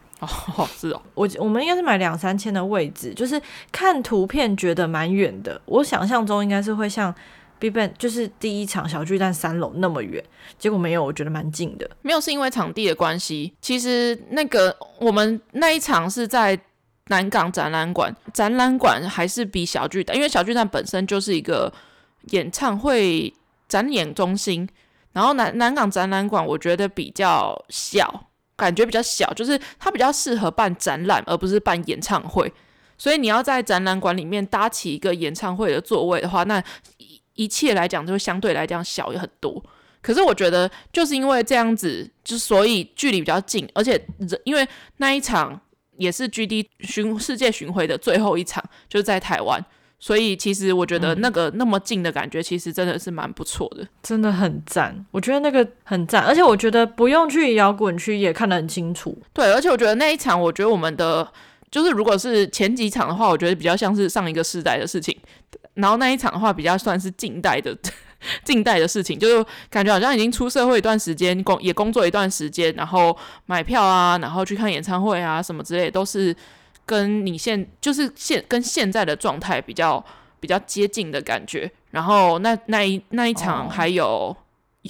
[0.55, 3.41] 哦 是哦，我我们应该是买两三千的位置，就是
[3.73, 7.13] 看图片觉得蛮远的，我想象中应该是会像。
[7.59, 10.23] BigBang 就是第一场小巨蛋三楼那么远，
[10.57, 11.89] 结果没有，我觉得蛮近的。
[12.01, 13.53] 没有是因为场地的关系。
[13.61, 16.59] 其实那个我们那一场是在
[17.07, 21.71] 南港展览馆，展览馆还是比小巨蛋，因为小巨蛋本身就是一个
[22.31, 23.33] 演唱会
[23.67, 24.67] 展演中心，
[25.11, 32.51] 然后南南港展览馆我觉得比较小，感觉比较小，就是它比较适合办展览，而不是办演唱会。
[32.97, 36.63] 所以你要在展览馆里面搭起一个演唱会的座位的话，那
[37.35, 39.63] 一切来讲，就会相对来讲小也很多。
[40.01, 44.05] 可是我觉得，就是因为这样子，就所以距离比较近，而且
[44.43, 44.67] 因为
[44.97, 45.57] 那一场
[45.97, 49.63] 也是 GD 巡世界巡回的最后一场，就是在台湾，
[49.99, 55.05] 所以其实我觉得那个那么近的感觉，其实真的是蛮不错的，真的很赞。
[55.11, 59.17] 我觉得那个很赞，而且我觉得不用去摇滚区也看得很清楚。
[59.31, 61.25] 对，而且我觉得那一场，我觉得我们的
[61.71, 65.17] 就是如果是前几场的话，我觉得比较像是上一个世代的事情。
[65.75, 67.75] 然后那一场的话，比较算是近代的
[68.45, 76.35] 近代的事情，就是感觉好像已经出社会一段时间，工也工作一段时间，然后买票啊，然后去看演唱会啊什么之类，都是
[76.85, 80.03] 跟你现就是现跟现在的状态比较
[80.39, 81.69] 比较接近的感觉。
[81.91, 84.35] 然后那那一那一场还有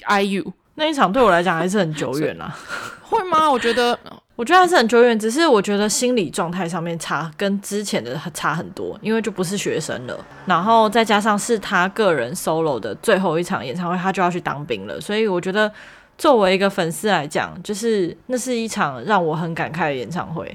[0.08, 2.56] IU，哦，那一场对我来讲还是很久远啊。
[3.02, 3.50] 会吗？
[3.50, 3.98] 我觉得。
[4.36, 15.72] 我觉得还是很久远，只是我觉得心理状态上面差跟之前的差很多，因为就不是学生了，然后再加上是他个人 solo 的最后一场演唱会，他就要去当兵了，所以我觉得
[16.18, 20.52] 作为一个粉丝来讲，就是那是一场让我很感慨的演唱会。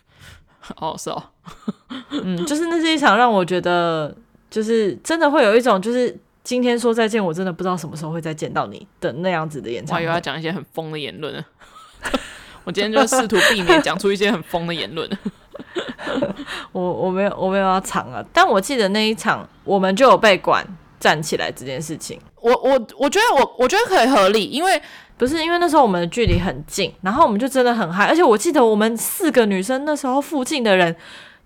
[0.76, 1.22] 哦，是哦，
[2.10, 4.14] 嗯，就是那是一场让我觉得，
[4.48, 10.04] 就是真的会有一种，就是今天说再见，我真的不知道什么时候会再见到你的那样子的演唱会。
[10.04, 11.44] 我以为要讲一些很疯的言论。
[12.70, 15.10] 我今天就试图避免讲出一些很疯的言论。
[16.70, 20.64] 我我没有我没有要藏啊，但我记得那一场我们就有被管
[21.00, 22.16] 站起来这件事情。
[22.40, 24.80] 我我我觉得我我觉得可以合理，因为
[25.18, 30.94] 不是因为那时候我们的距离很近，然后我们就真的很嗨，而且我记得我们四个女生那时候附近的人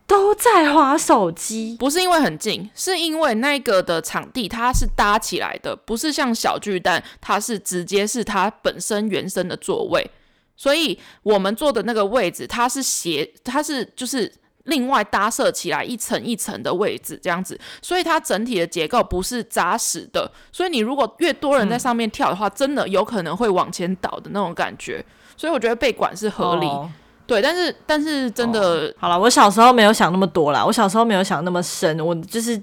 [0.07, 10.09] 都在划手机，不是因为很近，是因为那个的场地它是搭起来的，不是像小巨蛋，它是直接是它本身原生的座位，
[10.57, 14.33] 所以我们坐的那个位置它是斜，它是就是。
[14.67, 20.27] 另外搭设起来一层一层的位置，这样子，所以它整体的结构不是扎实的。
[20.51, 25.05] 所以你如果越多人在上面跳的话，嗯、真的有可能会往前倒的那种感觉。
[25.37, 26.91] 所以我觉得被管是合理，哦、
[27.27, 27.43] 对。
[27.43, 32.57] 但是但是真的、哦、好了，我小时候没有想那么多啦，我小时候没有想那么深，我就是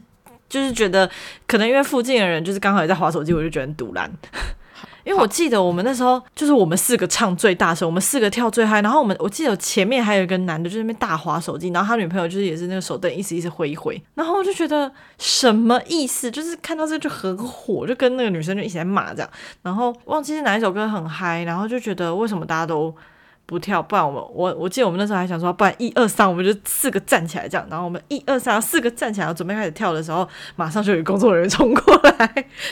[0.49, 1.07] 就是觉得
[1.45, 4.11] 可能因为附近的人就是刚好也在划手机，我就觉得很堵烂。
[5.03, 16.29] 因为我记得我们那时候就是我们四个唱最大声，我们四个跳最嗨，然后我们我记得前面还有一个男的就在那边大划手机，然后他女朋友就是也是那个手灯一直一直挥一挥，然后我就觉得什么意思？
[16.29, 19.29] 就是看到这个就很火，就跟那个女生就一起在骂这样，
[19.61, 22.93] 然后忘记是哪一首歌很嗨，然后就觉得为什么大家都。
[23.51, 32.25] 不跳，不然我们我我记得我们那时候还想说，不然一二三，我们就四个站起来这样，然后我们一二三，四个站起来，准备开始跳的时候，马上就有工作人员冲过来，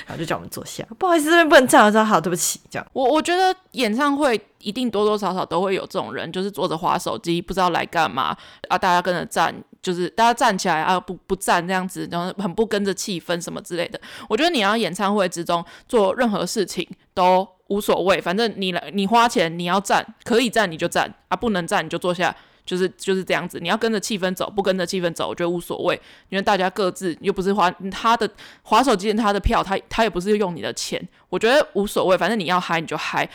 [0.05, 0.85] 然后就叫我们坐下。
[0.97, 1.85] 不好意思，这边不能站。
[1.85, 2.87] 我说好，对不起，这样。
[2.93, 8.35] 我我觉得演唱会一定多多少少都会有这种人，就是坐着滑手机，不知道来干嘛
[8.69, 13.99] 啊，大家跟着站，就是大家站起来啊，不不站这样子，然后很不跟着气氛什么之类的。
[14.27, 17.47] 我觉得你要演唱会之中做任何事情都。
[17.69, 23.59] 无所谓，反正你来，你花钱，你要站，可以站你就站啊，不能站你就坐下，就是就是这样子。
[23.61, 25.93] 你要跟着气氛走，不跟着气氛走，我觉得无所谓，
[26.29, 28.27] 因为大家各自又不是花他的
[28.63, 33.29] 滑手机，他的票，他他也不是用你的钱，我觉得无所谓，反正你要嗨你就嗨。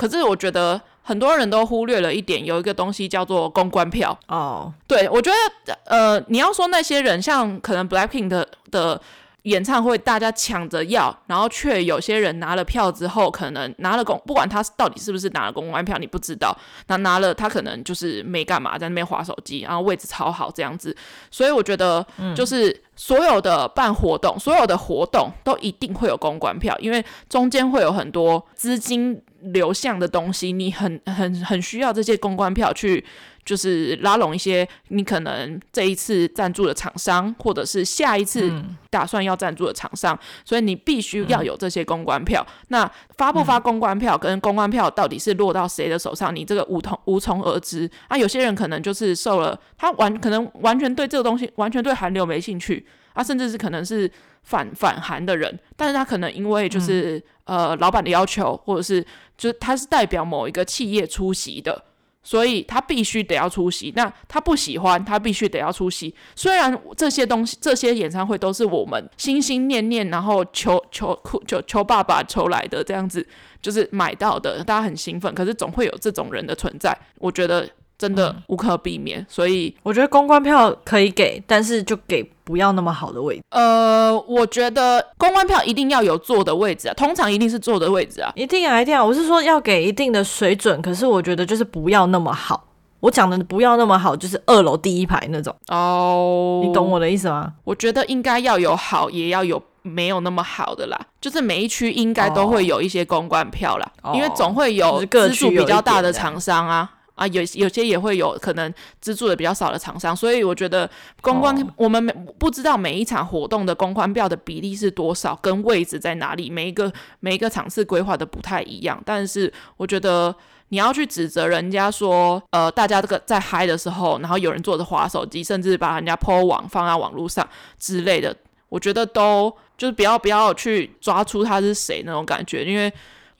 [0.00, 4.62] 可是我觉得很多人都忽略了一点，有一个东西叫做公关票哦。
[4.64, 4.72] Oh.
[4.86, 9.00] 对，我觉得呃，你要说那些人，像可能 Blackpink 的的。
[9.44, 16.54] 演唱会大家抢着要，然后却有些人拿了票之后，可能拿了公，不管他到底是不是拿了公关票，你不知道。
[16.88, 20.94] 那拿了他可能就是没干嘛，在那边划手机，然后位置超好这样子。
[21.30, 33.04] 所以我觉得，就是所有的办活动，嗯、所有的活动都一定会有公关票，因为中间会有很多资金流向的东西，你很很很需要这些公关票去。
[33.42, 38.52] 就是拉拢一些你可能这一次赞助的厂商，或者是下一次
[38.90, 42.46] 打算要赞助的厂商，嗯、所以你必须要有这些公关票。
[42.46, 48.16] 嗯、那发不发公关票，跟公关票到底是落到谁的手上，你这个无从无从而知啊。
[48.16, 54.10] 有些人可能就是受了，他完可能完全对这个东西完全对韩流没兴趣啊，甚至是可能是
[54.42, 59.02] 反反韩的人，但是他可能因为就是、嗯、呃老板的要求，或者是
[59.36, 61.84] 就是他是代表某一个企业出席的。
[62.22, 66.14] 所以他必须得要出席，那他不喜欢，他必须得要出席。
[66.36, 73.26] 虽然这些东西、这些演唱会都是我们心心念念，然后求求求求爸爸求来的这样子，
[73.62, 75.34] 就是买到的，大家很兴奋。
[75.34, 77.66] 可是总会有这种人的存在，我觉得。
[78.00, 83.42] 真的无可避免，嗯、所以我觉得公关票可以给，但是就给不要那么好的位置。
[83.50, 89.04] 呃，我觉得公关票一定要有坐的位置啊，通常一定是坐的位置啊，一定啊，一定啊。
[89.04, 92.64] 我是说要给一定的水准，可是我觉得就是不要那么好。
[92.98, 95.54] 我讲的不要那么好，就是二楼第一排那种。
[95.68, 97.52] 哦，你懂我的意思吗？
[97.62, 101.00] 我觉得应该要有好，也要有没有那么好的啦。
[101.20, 106.90] 就是每一区应该都会有一些公关票啦，哦、因为总会有资助比较大的厂商啊。
[107.20, 110.88] 啊，有有些也会有可能资助的比较少的厂商，所以我觉得
[111.20, 118.98] 公关、哦、我们每不知道每一场活动的公关票的比例是多少，跟位置在哪里，每一个每一个场次规划的不太一样。
[119.04, 120.34] 但是我觉得
[120.70, 127.46] 你要去指责人家说，呃，大家这个在嗨的时候，然后有人坐着滑手机，甚至把人家 po 网放在网络上
[127.78, 128.34] 之类的，
[128.70, 132.90] 我觉得都就是不要不要去抓出他是谁那种感觉，因为。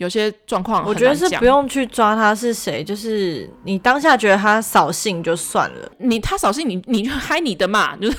[0.00, 5.92] 有些状况，我觉得是不用去抓他是谁，就是你当下觉得他扫兴就算了。
[5.98, 8.16] 你他扫兴，你你就嗨你的嘛，就是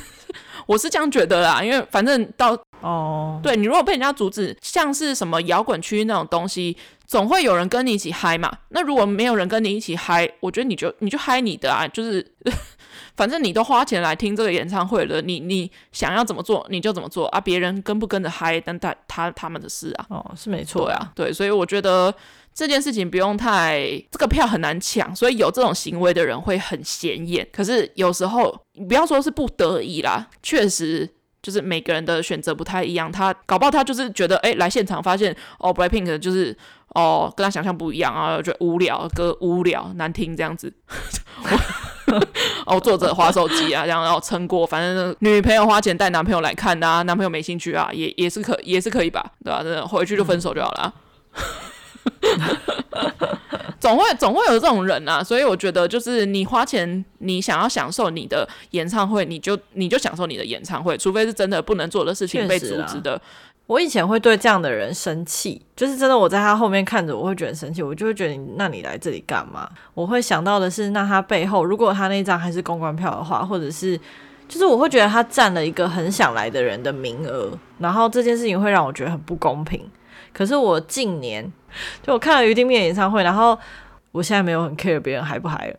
[0.67, 1.63] 我是这样觉得啦。
[1.63, 8.52] 因为反正到哦，对你如果被人家阻止，像是什么摇滚区那种东西，总会有人跟你一起嗨嘛。
[8.70, 12.24] 那如果没有人跟你一起嗨，我觉得你就你就嗨你的啊，就是。
[13.16, 20.06] 反正你都花钱来听这个演唱会了，你你想要怎么做你就怎么做啊，别人跟不跟着嗨，但他他他们的事啊。
[20.10, 22.13] 哦，是没错啊，对，所以我觉得
[22.54, 27.48] 这件事情不用太，这个票很难抢，所以有这种行为的人会很显眼。
[27.52, 31.10] 可是有时候你不要说是不得已啦，确实
[31.42, 36.56] 就是每个人的选择不太一样，他搞不好他就是觉得，哎，来现场发现哦，BLACKPINK 就是
[36.90, 40.73] 哦，跟他想象不一样啊，觉得无聊，歌无聊难听这样子。
[42.66, 49.64] 哦，坐着划手机啊，这样然后撑过，反正女朋友花钱带男朋友来看啊，男朋友没兴趣啊，也也是可也是可以吧，对吧？
[49.64, 50.94] 真的回去就分手就好了。
[53.80, 63.20] 总会总会有这种人啊，所以我觉得就是你花钱，你想要享受你的演唱会，你就你就享受你的演唱会，除非是真的不能做的事情被阻止的。
[63.72, 69.69] 我以前会对这样的人生气，就是真的我在他后面看着，我会觉得生气，我就会觉得你，那你来这里干嘛？
[69.94, 73.98] 我会想到的是，那他背后如果他那张还是公关票的话，或者是
[74.46, 79.90] 就是我会觉得他占了一个很想来的人的名额，然后这件事情会让我觉得很不公平。
[80.34, 81.50] 可是我近年
[82.04, 83.58] 就我看了于丁面演唱会，然后
[84.12, 85.78] 我现在没有很 care 别人嗨不嗨了，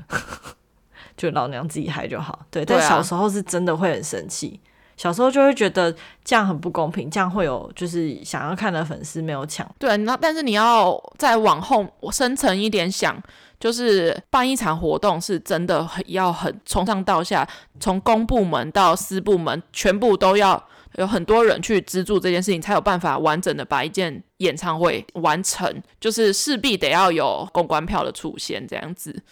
[1.15, 2.47] 就老娘自己嗨就好。
[2.51, 4.59] 对，但小时候是真的会很生气，
[5.03, 5.93] 小时候就会觉得
[6.23, 9.69] 这样很不公平，这样会有就是想要看的粉丝没有抢。
[9.77, 13.21] 对，那但是你要再往后深层一点想，
[13.59, 17.49] 就是办一场活动是真的很要很从上到下，
[17.81, 20.63] 从公部门到私部门，全部都要。
[20.97, 29.23] 有很多人去资助这件事情，才有办法完整的把一件演唱会完成，就是势必得要有公关票的出现这样子。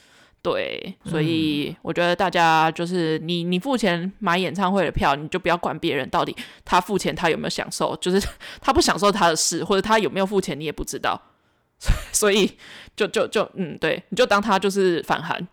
[0.43, 6.35] 对，所以我觉得大家就是你你付钱买演唱会的票，你就不要管别人到底
[6.65, 8.27] 他付钱他有没有享受，就是
[8.61, 11.21] 他不享受他的事，或者他有没有付钱你也不知道，
[12.13, 12.57] 所以
[12.97, 15.47] 就就就嗯，对，你就当他就是反韩。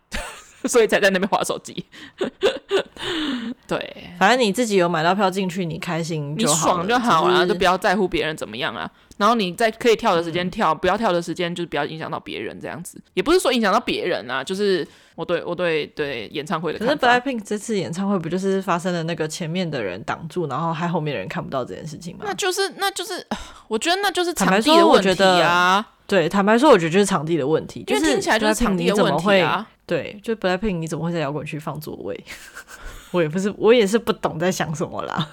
[0.64, 1.84] 所以才在那边划手机，
[3.66, 8.90] 对，反正你自己有买到票进去，你开心就好，你爽就好啊，就不要在乎别人怎么样啊。
[9.18, 14.86] 然后你在可以跳的时间跳，不要跳的时间就是不要影响到别人，这样子也不是说影响到别人啊，就是
[15.16, 16.78] 我对我对对演唱会的。
[16.78, 22.24] 可是 BLACKPINK 这次演唱会不就是发生了那个前面的人挡住，然后害后面的人看不到这件事情吗？
[22.26, 23.24] 那就是那就是，
[23.68, 25.86] 我觉得那就是场地的问题啊。
[26.06, 29.66] 对，坦白说，我觉得就是场地的问题，就是听起来就是场地的问题啊。
[29.88, 32.24] 对，就 BLACKPINK 你怎么会在摇滚区放座位？
[33.10, 35.30] 我也不是，我也是不懂在想什么啦。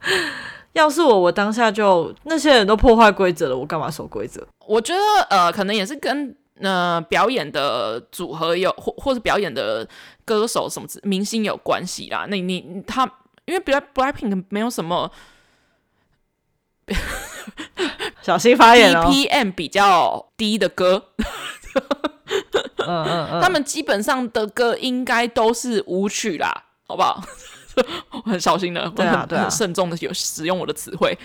[0.72, 4.42] 要是我，我当下就那些人都破坏规则了，我干嘛守规则？
[4.66, 9.86] 我觉得呃，可能也是跟呃表演的组合有，或或者表演的
[10.24, 12.24] 歌手什么明星有关系啦。
[12.30, 13.04] 那你，你他
[13.44, 15.12] 因为 BLACKPINK 没有什么
[18.22, 21.10] 小心发言哦，BPM 比较低的歌。
[22.86, 27.22] 嗯嗯嗯，他们基本上的歌应该都是舞曲啦，好不好？
[28.12, 31.16] 我 很小心的，对啊，对啊，很慎重的有使用我的词汇，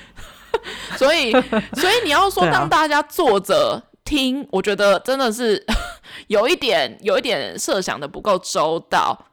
[0.97, 5.63] 所以，所以你要说让大家坐着听，我觉得真的是
[6.27, 9.25] 有一点，有一点设想的不够周到。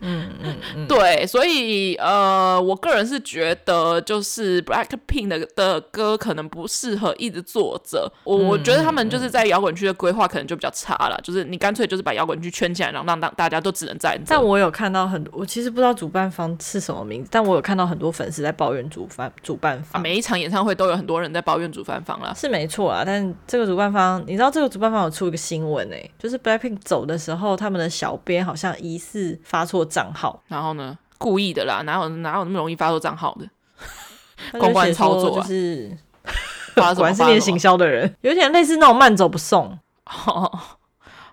[0.00, 8.10] 嗯嗯嗯，对，所以呃，我个人是觉得，就是 Blackpink 的的歌可能不适合一直坐着。
[8.24, 14.18] 我、嗯、我觉得他们就是在摇滚区的规划可能就比较差了，就是你干脆就是把摇滚区圈起来，然后让让大家都只能在。
[14.26, 20.02] 但我有看到很多，我其实不知道主办方是什么名字，但我有看到很多粉丝在抱怨主办主办方。
[20.02, 23.02] 每一场演唱会都有很多人在抱怨主办方啦，是没错啊。
[23.06, 29.85] 但这个主办方，你知道这个主办方有出一个新闻哎、欸，就是 Blackpink 走的时候，他们的小编好像疑似发错。
[29.86, 30.98] 账号，然后呢？
[31.18, 33.48] 故意的啦，哪有哪有那么容易发错账号的？
[34.60, 35.96] 公关操作、啊、就是，
[36.76, 39.78] 果然是练行销的人，有点类似那种慢走不送。
[40.04, 40.78] 好，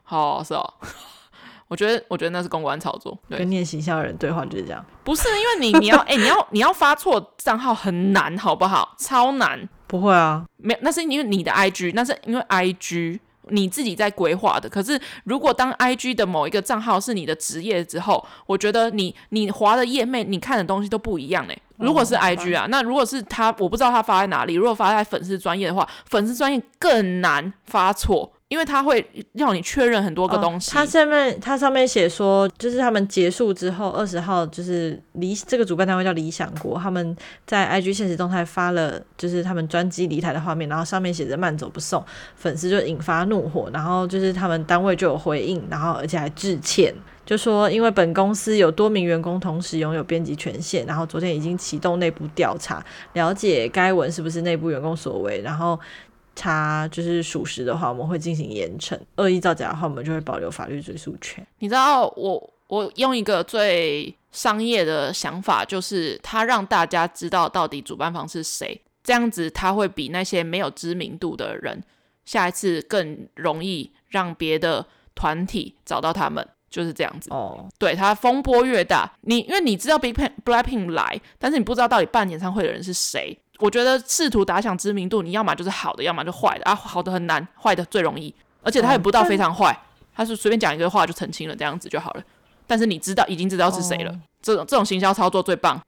[0.03, 0.73] 好是哦。
[1.67, 3.17] 我觉得，我觉得那是公关操作。
[3.27, 4.85] 对，跟练行销的人对话就是这样。
[5.03, 8.95] 不是因为你，你要哎、欸，你要你要发错账号很难，好不好？
[8.97, 9.67] 超难。
[9.87, 13.19] 不会啊，没，那是因为你的 IG，那是因为 IG。
[13.49, 21.61] 你自己在规划的，可是如果当 IG 的某一个账号是你的职业之后，我觉得你你划的页面，你看的东西都不一样诶。
[21.77, 24.53] 如果是 IG 啊，那如果是他，我不知道他发在哪里。
[24.53, 28.31] 如果发在粉丝专业的话，粉丝专业更难发错。
[28.53, 30.69] 因为他会让你确认很多个东西。
[30.69, 46.93] 他、哦、上面他上面写说，就是他们结束之后，二十号就是理这个主办单位叫理想国，他们在 IG 现实动态发了就是他们专机离台的画面，然后上面写着慢走不送，粉丝就引发怒火，然后就是他们单位就有回应，然后而且还致歉，
[47.25, 55.79] 就说因为本公司有多名员工同时拥有编辑权限，然后昨天已经启动内部调查，了解该文是不是内部员工所为，然后。
[56.36, 61.45] 他就是属实的话，我们会进行严惩；恶意造假的话，我们就会保留法律追诉权。
[61.59, 71.84] 你知道，我我用一个最商业的想法，就是他让大家知道到底主办方是谁，这样子他会比那些没有知名度的人，
[72.25, 77.29] 下一次更容易让别的团体找到他们，就是这样子。
[77.29, 83.38] 哦，对，他风波越大，你因为你知道 BLACKPINK 来，但是你不知道到底办演唱会的人是谁。
[83.64, 86.76] 我觉得试图打响知名度，你要么就是好的，要么就坏的啊。
[86.76, 89.74] 好的很难，坏的最容易，而且他也不到非常坏，
[90.14, 92.24] 他是随便讲一个话就澄清了，这样子就好了。
[92.68, 95.82] 但是你知道，已经知道是谁了，这种这种行销操作最棒。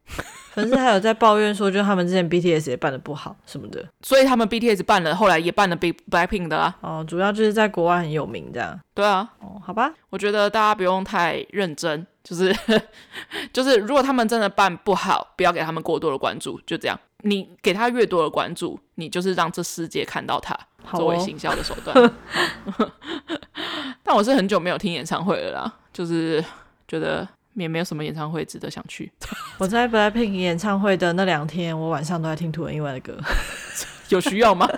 [0.54, 6.74] 粉丝还有在抱怨说，就他们之前 BTS 也办的不好什么的，所以他们 BTS 办了，后来也办了 Big Blackpink 的啦。
[6.80, 8.80] 哦，主要就是在国外很有名这样。
[8.94, 12.56] 对啊，哦，好吧，我觉得大家不用太认真，就是
[13.52, 16.98] 就是，如果他们真的办不好，不要给他们过多的关注，就这样。
[17.26, 20.58] 你给他越多的关注，你就是让这世界看到他，
[20.92, 21.96] 作为行销的手段。
[21.98, 22.92] 哦、
[24.02, 26.44] 但我是很久没有听演唱会了啦，就是
[26.88, 27.28] 觉得。
[27.56, 29.10] 也没有什么演唱会值得想去。
[29.58, 33.18] 我在 Blackpink 演唱会的那两天，我晚上都在听 2NE1 的歌，
[34.12, 34.70] 有需要吗？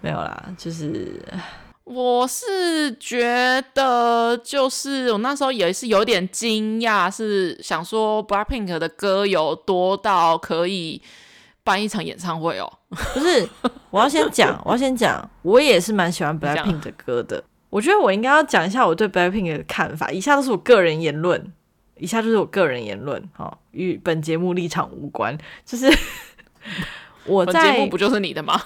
[0.00, 1.22] 没有啦，就是
[1.86, 11.00] 我是觉得，就是我那时候也是有点惊讶，是想说 Blackpink 的歌有多到可以
[11.62, 12.70] 办一场演唱会哦。
[13.14, 13.48] 不是，
[13.90, 17.44] 我要先讲，我要 先讲，我也是蛮喜欢 Blackpink 的歌的。
[17.70, 20.10] 我觉得我应该要讲一下我对 Blackpink 的看法。
[20.10, 21.52] 以下都是我个人言论，
[21.98, 25.38] 以下就是我个人言论，哈，与本节目立场无关。
[25.64, 25.88] 就是
[27.26, 28.60] 我在节目不就是你的吗？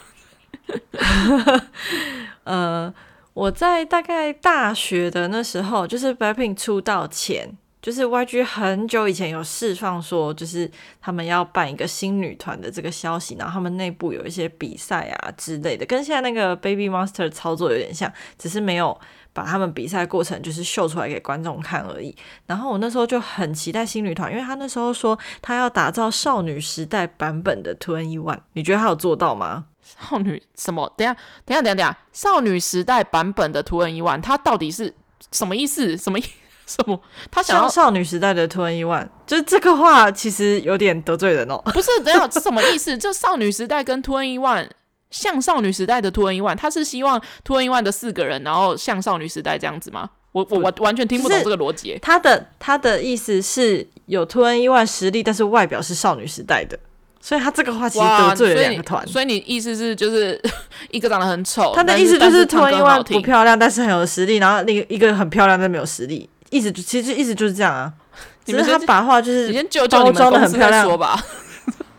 [2.45, 2.93] 呃，
[3.33, 7.57] 我在大概大学的那时候，就是 Blackpink 出道前。
[7.83, 10.71] 就是 YG 很久以前有释放说，就是
[11.01, 19.01] 他们要办一个新女团的这个消息，然后他们内部有一些比赛啊之类的，跟现在那个 Baby Monster 操作有点像，只是没有
[19.33, 22.15] 把他们比赛过程就是秀出来给观众看而已。
[22.47, 29.67] 然后我那时候就很期待新女团，因为他那时候说她要打造少女时代版本的 2NE1，你觉得她有做到吗？
[29.83, 30.93] 少女什么？
[30.97, 31.13] 等下，
[31.45, 34.95] 等下，等下，等下，少女时代版本的 2NE1，他到底是
[35.33, 35.97] 什么意思？
[35.97, 36.25] 什么意？
[36.67, 37.01] 什么？
[37.31, 41.57] 他想要少女时代的 2NE1，就是这个话其实有点得罪人哦。
[41.73, 42.97] 不是，等下这什么意思？
[42.97, 44.69] 就少女时代跟 2NE1
[45.11, 50.09] 像少女时代的 2NE1，他是希望 2NE1 的四个人，然后像少女时代这样子吗？
[50.33, 51.99] 我我完完全听不懂这个逻辑。
[52.01, 56.79] 他的他的意思是有 2NE1 实力，但是外表是少女时代的，
[57.21, 59.05] 所以他这个话其实得罪了两个团。
[59.09, 60.41] 所以你意思是就是
[60.93, 66.31] 一个长得很丑，他的意思就是 2NE1 不漂亮，但是很有实力，然后另一个很漂亮但没有实力。
[66.51, 67.93] 意思就其实意思就是这样啊，
[68.47, 69.53] 只是他把话就是
[69.89, 70.87] 包装的很漂亮，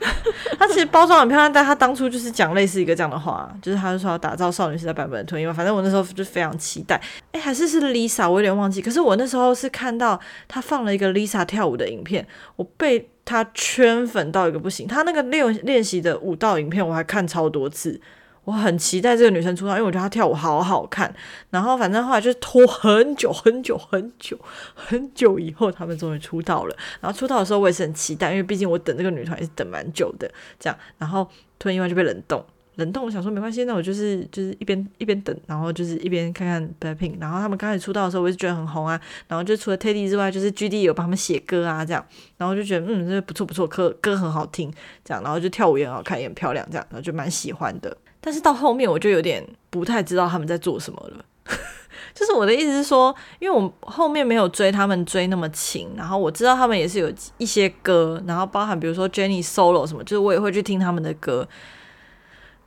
[0.57, 5.53] 他其实包装很漂亮，但他当初就是讲类似一个这样的话，就是他就说要打造少女时代版本的吞因为。
[5.53, 6.99] 反正我那时候就非常期待，
[7.31, 8.81] 哎、还是是 Lisa，我有点忘记。
[8.81, 14.87] 可是我那时候是看到他放了一个 Lisa 跳舞的影片，我被他圈粉到一个不行。
[14.87, 18.01] 他那个练练习的舞蹈影片我还看超多次。
[18.43, 21.13] 我很期待这个女生出道，因为我觉得她跳舞好好看。
[21.51, 24.37] 然后反正后来就是拖很久很久很久
[24.73, 26.75] 很久以后，他们终于出道了。
[26.99, 30.29] 然后出道的时候我也是很期待，因为毕竟我等这个女团也是等蛮久的。
[30.59, 31.27] 这样，然后
[31.59, 32.43] 突然意外就被冷冻，
[32.77, 33.05] 冷冻。
[33.05, 37.17] 我想说没关系，那我就是就是一边一边等，然后就是一边看看 Blackpink。
[37.21, 38.99] 然后他们刚开始出道的时候，我也觉得很红啊。
[39.27, 42.03] 然后就除了 Teddy 之外，就是 GD 有帮他们写歌啊，这样。
[42.37, 44.73] 然后就觉得嗯，这不错不错，歌歌很好听，
[45.05, 45.21] 这样。
[45.21, 46.87] 然后就跳舞也很好看，也很漂亮，这样。
[46.89, 47.95] 然后就蛮喜欢的。
[48.21, 51.25] 但是到后面我就有点不太知道他们在做什么了，
[52.13, 61.47] 就是我的意思是说，因为我后面没有追他们追那么勤，然后我知道他们也是有一些歌，然后包含比如说 Jennie solo 什么，就是我也会去听他们的歌。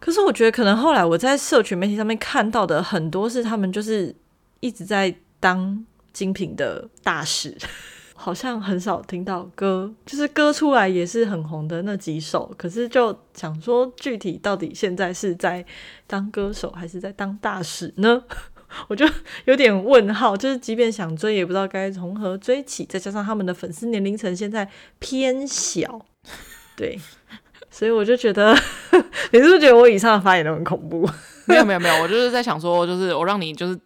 [0.01, 4.15] 可是我觉得可能后来我在社群媒体上面看到的很多是他们就是
[4.61, 5.83] 一直在当
[6.13, 7.57] 精品的大使。
[8.25, 15.63] 好像很少听到歌，就是歌出来也是很红的那几首，可是就想说具体到底现在是在
[16.07, 18.25] 当歌手还是在当大使呢？
[18.89, 19.07] 我就
[19.45, 24.67] 有点问号，就是即便想追也不知道该从何追起，再加上他们的粉丝年龄层现在
[24.99, 26.07] 偏小，
[26.75, 26.99] 对，
[27.71, 28.57] 所以我就觉得，
[29.33, 31.07] 你是不是觉得我以上的发言都很恐怖？
[31.49, 33.79] 没有没有没有，我就是在想说，就是我让你就是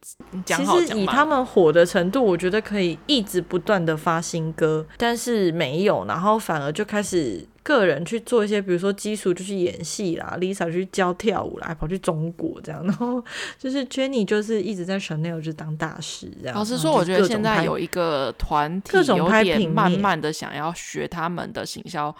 [0.44, 0.86] 讲好讲。
[0.86, 13.22] 其实以他们火的程度，我觉得可以一直不断的发新歌，但是没有，然后反而就开始个人去做一些，比如说基础就去演戏啦，Lisa 去教跳舞啦，跑去中国这样，然后
[13.58, 16.56] 就是 Jennie 就是一直在 Chanel 就当大师这样。
[16.56, 22.14] 老实说，我觉得现在有一个团体有点慢慢的想要学他们的行销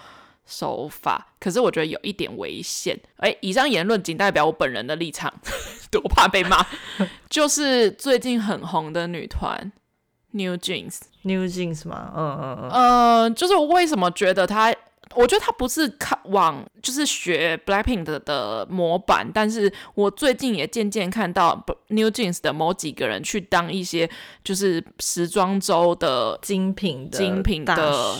[0.49, 2.99] 手法，可是我觉得有一点危险。
[3.19, 5.33] 哎，以上言论仅代表我本人的立场，
[5.93, 6.67] 多怕被骂。
[7.29, 9.71] 就是最近很红的女团
[10.31, 12.13] New Jeans，New Jeans 吗？
[12.17, 12.71] 嗯嗯嗯。
[12.71, 14.75] 呃，就是我为什么觉得她。
[15.15, 24.09] 我觉得他不是看往就是学 Blackpink 的，的模板，但是我最近也渐渐看到 New Jeans 的某几个人去当一些
[24.45, 28.15] 就是时装周的精品的精品的，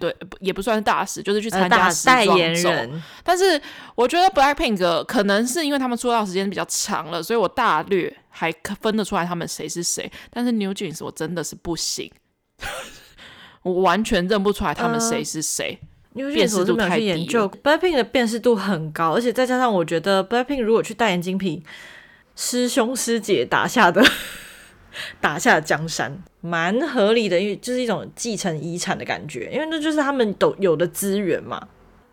[0.00, 3.02] 对，也不算是大使，就是去参加时装周，呃、代言人。
[3.22, 3.60] 但是
[3.94, 10.10] 我觉得 Blackpink 可能是因为他们出道时间比较长了，所以我大略还分得出来他们谁是谁。
[10.30, 12.10] 但是 New Jeans 我真的是不行。
[13.62, 15.78] 我完全认不出来他们谁是谁。
[15.80, 17.50] 呃因为辨识度太低了。
[17.62, 21.62] Blackpink 的辨识度很高，而且再加上我觉得 Blackpink 如果去代言精品，
[22.34, 24.02] 师兄师姐打下的
[25.20, 31.60] 打下的江山，蛮合理的，因为就是一种继承遗产的感觉，因为那就是他们都有的资源嘛。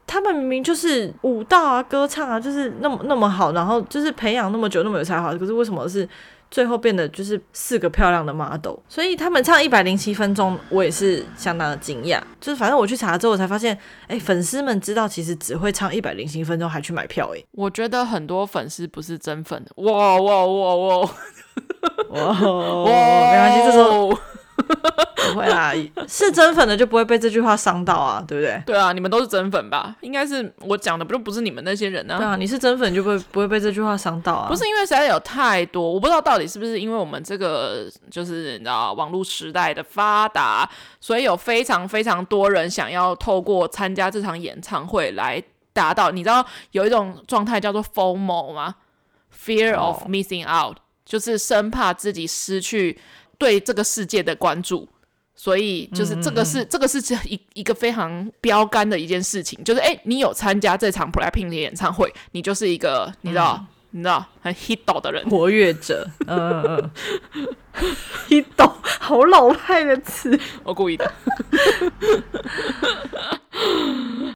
[0.05, 6.07] 他们明明就是舞蹈啊、歌唱啊，就是那么那么好，然后就是培养那么久那么有才华，可是为什么是？
[6.51, 12.21] 最后变得就是四个漂亮的 model，所以他们唱一百零七分钟，我也是相当的惊讶。
[12.41, 13.73] 就是反正我去查了之后，我才发现，
[14.07, 21.09] 哎、欸，粉丝们知道其实只会唱一百零七分钟，还去买票，哎，我觉得很多粉丝不是真粉的，哇哇哇哇，哇，
[23.31, 24.15] 没关系，这时候。
[25.33, 25.73] 不会啦，
[26.07, 28.63] 是真粉的就不会被这句话伤到啊，对不对？
[28.65, 29.95] 对啊，你们都是真粉吧？
[30.01, 32.17] 应该是我讲的，不就不是你们那些人呢、啊？
[32.17, 34.47] 对啊，你是真粉就不会不会被这句话伤到啊？
[34.49, 40.69] 不是因为实在有太多，我不知道到底是不是因为我们这个就是你知道网络时代的发达，
[40.99, 45.41] 所以有非常非常多人想要透过参加这场演唱会来
[45.71, 48.75] 达到，你知道有一种状态叫做 FOMO 吗
[49.45, 50.77] ？Fear of missing out，、oh.
[51.05, 52.99] 就是生怕自己失去。
[53.41, 54.87] 对这个世界的关注，
[55.33, 66.91] 所以就是这个是、嗯、这个是一一个非常标杆的一件事情，就是哎，你有参加这场 BLACKPINK 的演唱会，你就是一个你知道、嗯、你知道很 hito 的人，活跃者，嗯嗯
[67.35, 67.47] 嗯
[68.29, 71.11] ，hito 好老派的词，我故意的。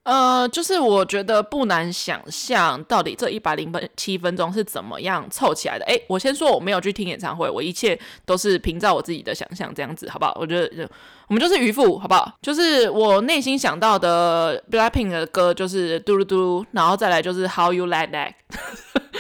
[0.03, 5.85] 呃，就是我觉得不难想象，到底这一百零七分钟是怎么样凑起来的。
[5.85, 10.37] 诶，我先说我没有去听演唱会，我一切都是凭照我自己的想象这样子，好不好？
[10.39, 10.87] 我觉得就
[11.28, 12.32] 我们就是渔夫，好不好？
[12.41, 18.34] 就是我内心想到的 BLACKPINK 的歌就是嘟噜嘟，然后再来就是 How You Like That，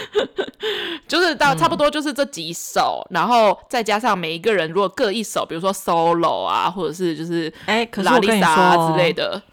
[1.07, 9.41] 就是到差不多就是这几首，嗯，然后再加上每一个人如果各一首，比如说 solo 啊，或者是就是哎，可是我跟你说之类的。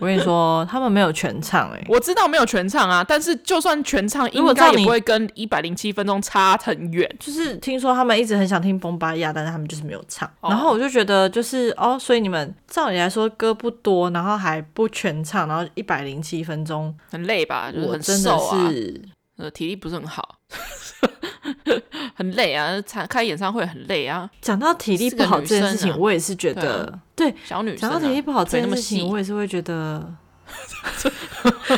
[0.00, 7.12] 我跟你说，他们没有全唱哎、欸， 我知道没有全唱啊，但是就算全唱，应该也不会跟一百零七分钟差很远。
[7.18, 10.30] 就是听说他们一直很想听《崩巴亚》，但是他们就是没有唱。
[10.42, 17.70] 哦、然后我就觉得，就是哦，所以你们照理来说歌不多，然后还不全唱，然后一百零七分钟很累吧？
[17.72, 19.02] 就是很瘦啊，真的是
[19.36, 20.36] 呃体力不是很好，
[22.14, 24.30] 很累啊，开开演唱会很累啊。
[24.40, 26.98] 讲到体力不好这件事情，我也是觉得。
[27.16, 30.14] 对，小女生讲、啊、到体力不好这件事情，我也是会觉得，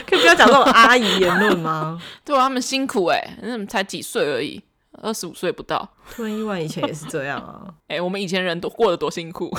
[0.07, 2.01] 可以不要讲这种阿姨言论吗？
[2.24, 4.62] 对啊，他们辛苦哎、欸，嗯，才几岁而已，
[5.03, 5.86] 二十五岁不到。
[6.11, 7.62] 突然意外，以前也是这样啊。
[7.88, 9.55] 哎、欸，我们以前人都过得多辛苦。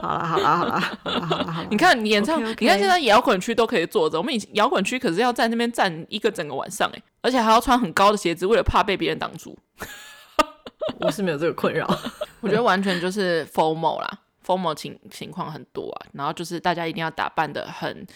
[0.00, 2.56] 好啦好啦好啦好啦好啦，你看你演唱，okay, okay.
[2.60, 9.58] 你看现在摇滚区都可以坐着，我们以前摇滚区可是要在那边站一个整个晚上哎、欸，而且还要穿很高的鞋子，为了怕被别人挡住。
[11.00, 11.86] 我是没有这个困扰，
[12.40, 14.18] 我觉得完全就是 formal 啦。
[14.46, 18.06] formal 情情况很多啊，然后就是大家一定要打扮的很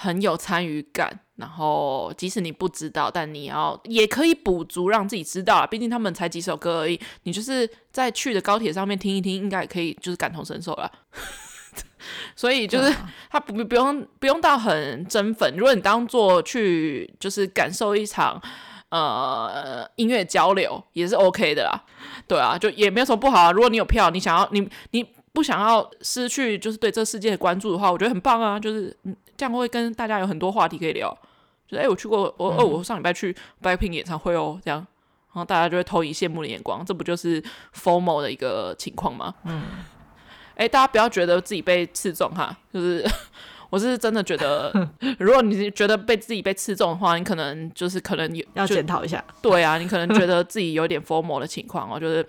[0.00, 5.66] 很有参与感，然后即使你不知道，但你要也可以补足让自己知道啊。
[5.66, 10.88] 毕竟他们才几首歌而已，你就是在去的高铁上面听一听，应该也可以就是感同身受了。
[12.36, 12.94] 所以就是
[13.28, 18.40] 他不不用不用到很真粉，如果你当做去就是感受一场
[18.90, 21.84] 呃音乐交流也是 OK 的啦。
[22.28, 23.50] 对啊，就也没有什么不好啊。
[23.50, 25.04] 如果你有票，你想要你你。
[25.30, 28.58] 不想要失去就是对这世界的关注的话，我觉得很棒啊！
[28.58, 31.16] 就是嗯，这样会跟大家有很多话题可以聊。
[31.66, 36.84] 就是哎、欸，我去过，我哦，我上礼拜去 BLACKPINK 演唱会哦，这样，然后大家就会投以羡慕的眼光。
[36.84, 37.42] 这不就是
[37.74, 39.34] formal 的一个情况吗？
[39.44, 39.62] 嗯。
[40.54, 43.06] 哎、欸，大家不要觉得自己被刺中哈，就是
[43.70, 44.72] 我是真的觉得，
[45.18, 49.22] 如果你觉得被自己被刺中的话，你可能就是可能要检讨一下。
[49.42, 52.26] 对啊，你可能觉 得自己有点 formal 的情况，我觉得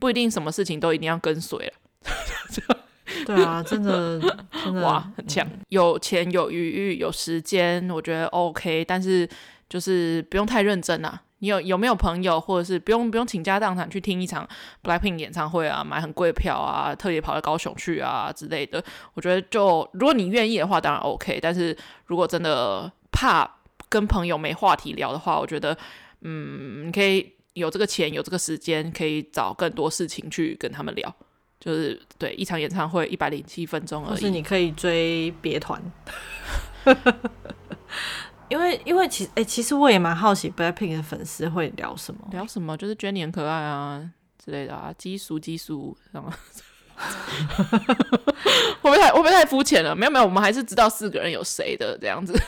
[0.00, 1.72] 不一定什么事情都一定要跟随了。
[3.24, 4.20] 对啊，真的，
[4.64, 5.46] 真的哇，很强。
[5.68, 9.28] 有钱有余裕有时间，我觉得 OK，但是
[9.68, 11.20] 就是不用太认真啊。
[11.42, 14.46] 你有有没有朋友，或者是不用不用倾家荡产去听一场
[14.82, 15.82] BLACKPINK 演唱会啊？
[15.82, 18.84] 买很贵的票啊，特别跑到高雄去啊之类的。
[19.14, 21.38] 我觉得就如果你愿意的话，当然 OK。
[21.40, 23.50] 但是如果真的怕
[23.88, 25.74] 跟朋友没话题聊的话，我觉得
[26.20, 31.16] 嗯，你可以有这个钱有这个时间，可以找更多事情去跟他们聊。
[31.60, 35.80] 就是对一场演唱会一百零七分钟而已，就是你可以追别团，
[38.48, 44.10] 因为因为其实哎、欸，其实我也蛮好奇 BLACKPINK 的粉丝会聊什么，聊什么，就是 Jennie 很可爱啊
[44.42, 46.32] 之类的啊，基叔基叔，什么
[48.82, 49.94] 会不会太会不会太肤浅了？
[49.94, 52.32] 没有没有，我们还是知道四个人有谁的这样子。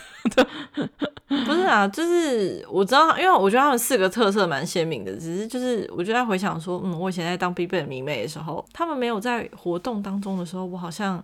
[1.47, 5.13] 不是啊，就是我知道，因为我觉得他们四个特色蛮鲜明的。
[5.17, 11.23] 只是就是我就在回想说，嗯，我以前在当 BigBang 迷妹的时候，他们没有在活动当中的时候，我好像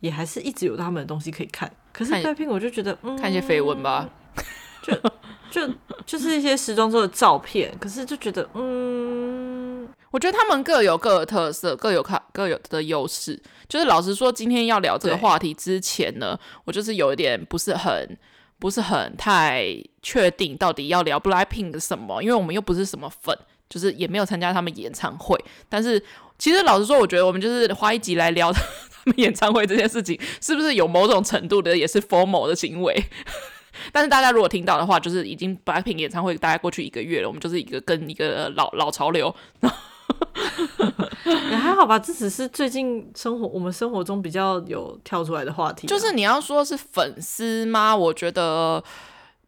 [0.00, 1.70] 也还是一直有他们的东西可以看。
[1.92, 4.08] 可是 BLACKPINK 我就觉得，嗯，看一些绯闻吧，
[4.82, 4.92] 就
[5.50, 5.72] 就
[6.04, 7.72] 就是一些时装周的照片。
[7.78, 13.38] 可是就觉得，嗯，我觉得他们各有各的特色，各有看各有的优势。
[13.68, 18.16] 就是老实说，今天要聊这个话题之前呢，我就是有一点不是很。
[18.58, 19.66] 不是很太
[20.00, 23.38] 确定到底要聊 BLACKPINK 什么，因为我们又不是什么粉，
[23.68, 25.38] 就是也没有参加他们演唱会。
[25.68, 26.02] 但是
[26.38, 28.50] 其实老实说，我觉得我们就是花一集来聊
[28.90, 33.04] 他们演唱会这件事情，是不是有某种程度的也是 formal 的行为？
[33.92, 39.36] 但是大家如果听到的话，就是已经 BLACKPINK 演唱会大概过去一个月了，我们就是一个跟一个老老潮流。
[41.50, 45.86] 也还好吧，这只是最近生活我们生活中比较有跳出来的话题。
[45.86, 47.94] 就是你要说是粉丝吗？
[47.94, 48.82] 我觉得，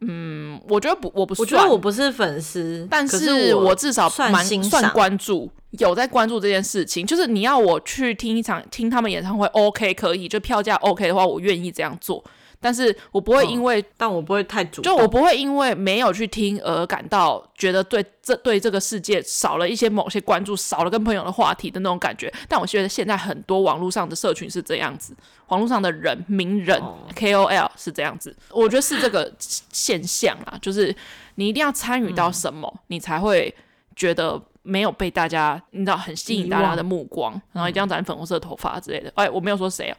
[0.01, 7.07] 嗯，我觉得不，我不是，我觉得我不是粉丝，但是我至少蛮算关注，有在关注这件事情。
[7.07, 12.23] 就是你要我去听一场听他们演唱会，OK，可以，就票价 OK 的话，我愿意这样做。
[12.61, 22.33] 但是我不会因为，哦、但我不会太主，就我不会因为没有去听而感到觉得对这对这个世界少了一些某些关注，少了跟朋友的话题的那种感觉。
[22.49, 25.15] 但我觉得现在很多网络上的社群是这样子，
[25.49, 30.95] 网络上的人名人、哦、KOL 是这样子，我觉得是这个现象啊，就是
[31.37, 33.55] 你一定要参与到什么，嗯、你才会
[33.95, 39.13] 觉得没有被大家你知道很吸引大家的目光，然后一定要染粉红色头发之类的。
[39.15, 39.97] 哎，我没有说谁啊。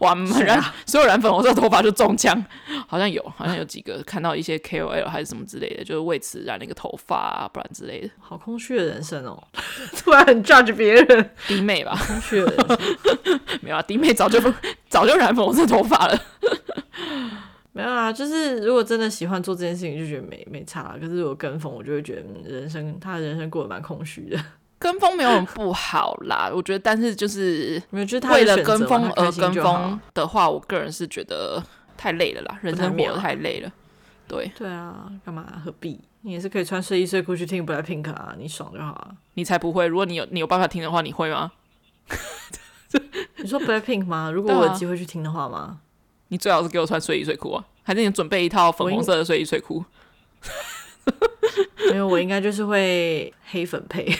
[0.00, 0.14] 哇！
[0.44, 2.44] 染、啊、所有染粉红色头发就中枪，
[2.88, 8.10] 好像有，好像有几个看到一些 KOL 还是什么之类的，就是为此染了一个头发啊，不然之类的。
[8.18, 9.40] 好空虚的人生哦，
[9.96, 13.40] 突然很 judge 别人，弟妹吧，空虚的人生。
[13.62, 14.40] 没有啊，弟妹早就
[14.88, 16.18] 早就染粉红色头发了。
[17.72, 20.96] 没有啊，就是如果真的喜欢做这件事情，就觉得没没差。
[21.00, 24.38] 可是如果跟风，我就会觉得人生他的人生过得蛮空虚的。
[24.82, 31.62] 跟风没有很不好啦，我觉得，但是就是为了跟风而跟风的话，我个人是觉得
[31.96, 33.72] 太累了啦，人生活得太累了。
[34.26, 36.00] 对对啊，干嘛何必？
[36.22, 39.12] 你也是可以穿睡衣睡裤去听 BLACKPINK 啊，你爽就好啊。
[39.34, 41.52] 你才不会，如果你有你有办法听的话，你会吗？
[43.36, 44.32] 你说 BLACKPINK 吗？
[44.34, 45.58] 如果我有机会去听的话吗？
[45.58, 45.76] 啊？
[46.28, 49.84] 你最好是给我穿睡衣睡裤啊，还是你准备一套粉红色的睡衣睡裤？
[51.90, 54.10] 没有，我应该就是会黑粉配。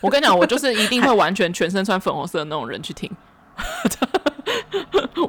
[0.00, 3.10] 我跟你讲，我就是一定会完全全身穿粉红色的那种人去听。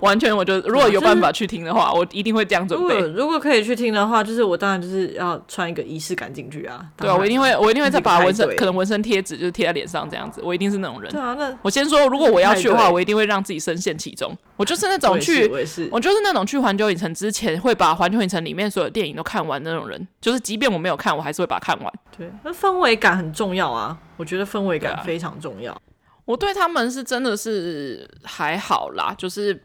[0.01, 2.95] 完全，我觉得如果有办法去听的话，我一定会这样准备。
[2.95, 6.85] 如果如果可以去听的话，就是我当然就是要穿一个仪式感进去啊。
[6.97, 10.41] 对啊，我一定会，我一定会再把纹身，可能纹身贴纸就是贴在脸上这样子。
[10.43, 11.11] 我一定是那种人。
[11.11, 14.35] 对啊，那我先说，如果我要去的话，我一定会让自己深陷其中。
[14.57, 15.59] 我就是那种去，我，
[15.91, 20.07] 我就是那种去环球影城之前会把环球影城里面所有电影都看完的那种人。
[20.19, 21.93] 就是即便我没有看，我还是会把它看完。
[22.17, 23.97] 对，那氛围感很重要啊。
[24.17, 25.79] 我觉得氛围感非常重要。
[26.25, 29.59] 我对他们是真的是还好啦，就是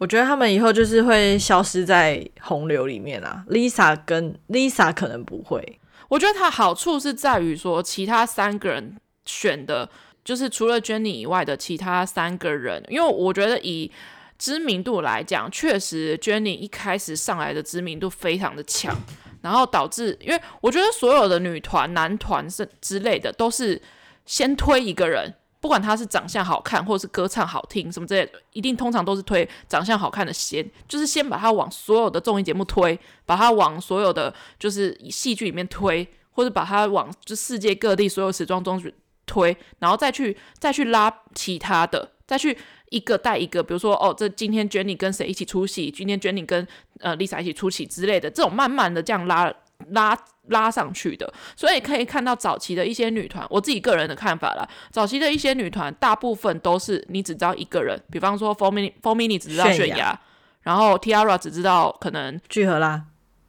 [0.00, 3.44] 我觉得他们以后就是会消失在洪流里面啊。
[3.50, 5.78] Lisa 跟 Lisa 可能不会。
[6.08, 8.96] 我觉得他好处是在于说，其他三个人
[9.26, 9.86] 选的，
[10.24, 13.92] 就是除了 Jennie 以外的其他三个人，因为我觉得以
[14.38, 18.96] 知名度来讲，确实 Jennie 一开始上来的知名度非常的强，
[19.42, 23.80] 然后导致，因为我觉得所有的女团、男团是之类的，都是
[24.24, 25.34] 先推一个人。
[25.60, 38.82] 不管他是长相好看，或者是歌唱好听什么之类的，一定通常都是推长相好看的先，就是先把他往所有的综艺节目推，把他往所有的就是戏剧里面推，或者把他往就世界各地所有时装中
[39.26, 42.56] 推，然后再去再去拉其他的，再去
[42.88, 46.66] 一个带一个，比如说哦，这今天 Jennie 跟谁一起出席，今天 Jennie 跟
[47.00, 49.52] 呃 Lisa 一起出席之类的，这种慢慢的这样拉。
[49.90, 50.16] 拉
[50.48, 54.68] 拉上去的，所以可以看到早期的一些女团，我自己个人的看法啦。
[54.90, 60.18] 早期的一些女团，大部分都是你只知道一个人，比方说 Four Mini Four Mini 只知道泫雅，
[60.62, 63.02] 然后 T-ara 只知道可能聚合啦，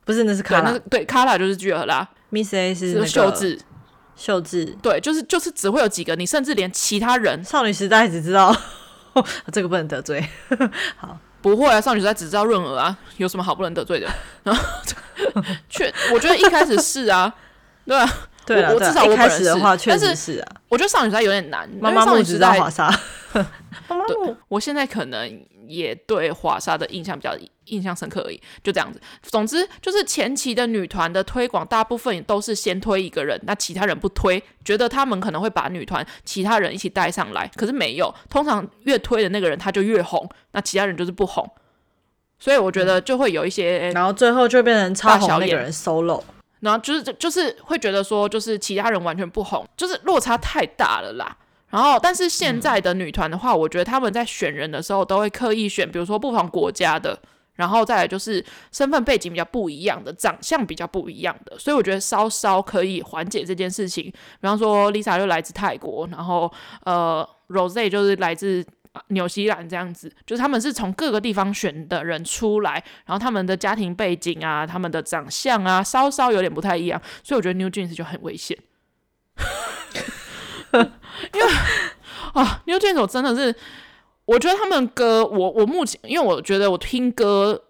[0.06, 3.60] 不是那是卡拉，对卡拉就是聚合啦，Miss A 是，是秀智，
[4.16, 8.56] 秀智，对，就是就是只会有几个，你甚至连其他人，少女时代只知道
[9.52, 10.24] 这个不能得罪，
[10.98, 11.18] 好。
[11.42, 14.08] 不会啊，少女时代只知道润娥啊， 有什么好不能得罪的？
[14.44, 14.64] 然后，
[15.70, 17.34] 却我觉得一开始是啊，
[17.86, 18.08] 对啊，
[18.74, 20.56] 我至少我一开始的话确实是啊。
[20.70, 22.90] 我觉得少女时代有点难，妈妈木知道华莎。
[23.88, 27.34] 妈妈木，我现在可能也对华莎的印象比较
[27.66, 29.00] 印象深刻而已，就这样子。
[29.24, 41.50] 总之就是前期的女团的推广，大部分都是先推一个人，那其他人不推，觉得他们可能会把女团其他人一起带上来，可是没有，通常越推的那个人他就越红，那其他人就是不红。
[42.40, 46.22] 所以我觉得就会有一些，然后最后就变成超红那个人 solo，
[46.62, 51.38] 然后就是就是会觉得说，就是其他人完全不红，就是落差太大了啦。
[51.70, 57.18] 然后，但是现在的女团的话，我觉得他们在选人的时候都会刻意选，比如说不同国家的，
[57.56, 64.04] 然后再来就是身份背景比较不一样的，长相比较不一样的，所以我觉得稍稍可以缓解这件事情。
[64.06, 66.52] 比方说 Lisa 就来自泰国，然后
[66.84, 68.66] 呃 Rosé 就是来自。
[69.08, 72.74] 纽西兰这样子，就是他们是从各个地方选的人出来，
[73.06, 78.58] 然后他们的家庭背景啊，他们的长相啊，稍稍有点不太一样，所以我觉得 New Jeans 就很危险。
[80.74, 81.48] 因为
[82.34, 83.56] 啊，New Jeans 我真的是，
[84.26, 87.62] 我觉得他们歌，我我目前，因为我觉得我听歌，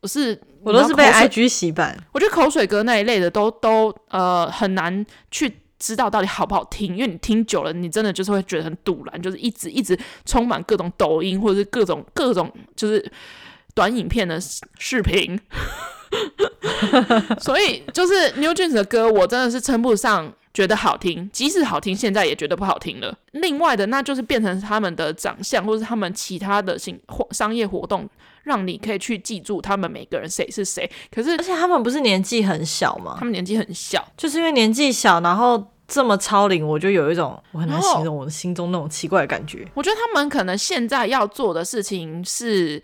[0.00, 5.58] 我是我都是被 IG 洗版，我觉得口水歌那一类的都都呃很难去。
[5.82, 13.04] 知道到底好不好听，因为你听久了，你真的就是会觉得很堵然，就是一直一直充满各种抖音或者是各种各种就是
[13.74, 14.40] 短影片的
[14.78, 15.40] 视频，
[17.42, 23.16] 所以就是 New Jeans 的歌，我真的是称不上觉得好听，即使好听，现在也觉得不好听了。
[23.32, 27.00] 另外的，那就是变成他们的长相，或是他们其他的新
[27.30, 28.08] 商业活动，
[28.44, 30.90] 让你可以去记住他们每个人谁是谁。
[31.10, 33.16] 可是，而且他们不是年纪很小吗？
[33.18, 35.68] 他们年纪很小，就是因为年纪小，然后。
[35.88, 39.68] 这么超龄，我就有一种我很难形容我的心中那种奇怪的感觉。
[39.74, 42.82] 我觉得他们可能现在要做的事情是，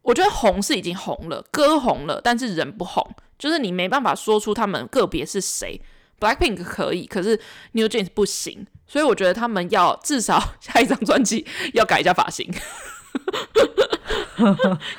[0.00, 3.06] 我觉得红是已经红了，歌红了，但是人不红，
[3.38, 5.78] 就是你没办法说出他们个别是谁。
[6.20, 7.38] Blackpink 可以，可是
[7.72, 12.48] New Jeans 不行，所以我觉得他们要至少 下一张专辑要改一下发型，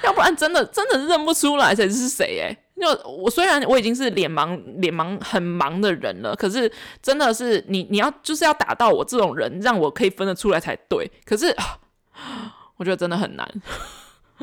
[0.04, 2.58] 要不然真的真的认不出来谁是谁哎、欸。
[2.80, 11.10] 就我虽然我已经是脸盲脸盲很盲的人了，可是真的是你你要就是要打到我这种人，让我可以分得出来才对。
[11.26, 11.48] 可是
[12.78, 13.52] 我觉得真的很难，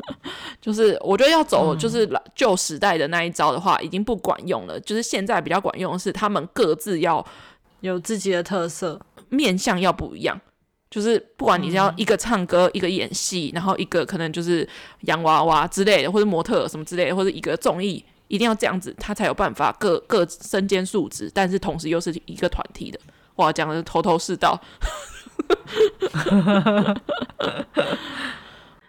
[0.61, 4.79] 就是我觉得要走就是旧时代的那一招的话，已经不管用了。
[4.81, 7.25] 就是现在比较管用的是，他们各自要
[7.81, 10.39] 有自己的特色，面向要不一样。
[10.89, 14.67] 就是不管你是要一个唱歌，一个演戏，然后一个可能就是
[15.01, 18.03] 洋娃娃之类的，或者模特什么之类的，或者一个综艺。
[18.27, 22.99] 一定要这样子，他才有办法各各身兼数职，但是同时又是一个团体的。
[23.35, 24.59] 哇，讲的头头是道。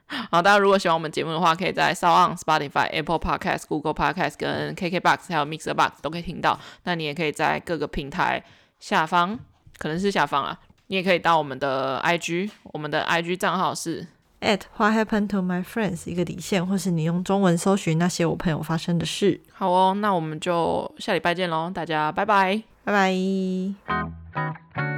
[0.31, 6.59] 好，大家如果喜欢我们节目的话，可以在 SoundOn、Spotify、Apple Podcast、Google Podcast 跟 KKBox 还有 Mixer Box 都可以听到。
[6.85, 8.43] 那你也可以在各个平台
[8.79, 9.39] 下方，
[9.79, 14.07] 可能是下方啊，你也可以到我们的 IG，我们的 IG 账号是。
[14.43, 19.41] at What happened to my friends 一个底线，或是你用中文搜寻那些我朋友发生的事。
[19.53, 24.96] 好哦，那我们就下礼拜见喽，大家拜拜，拜拜。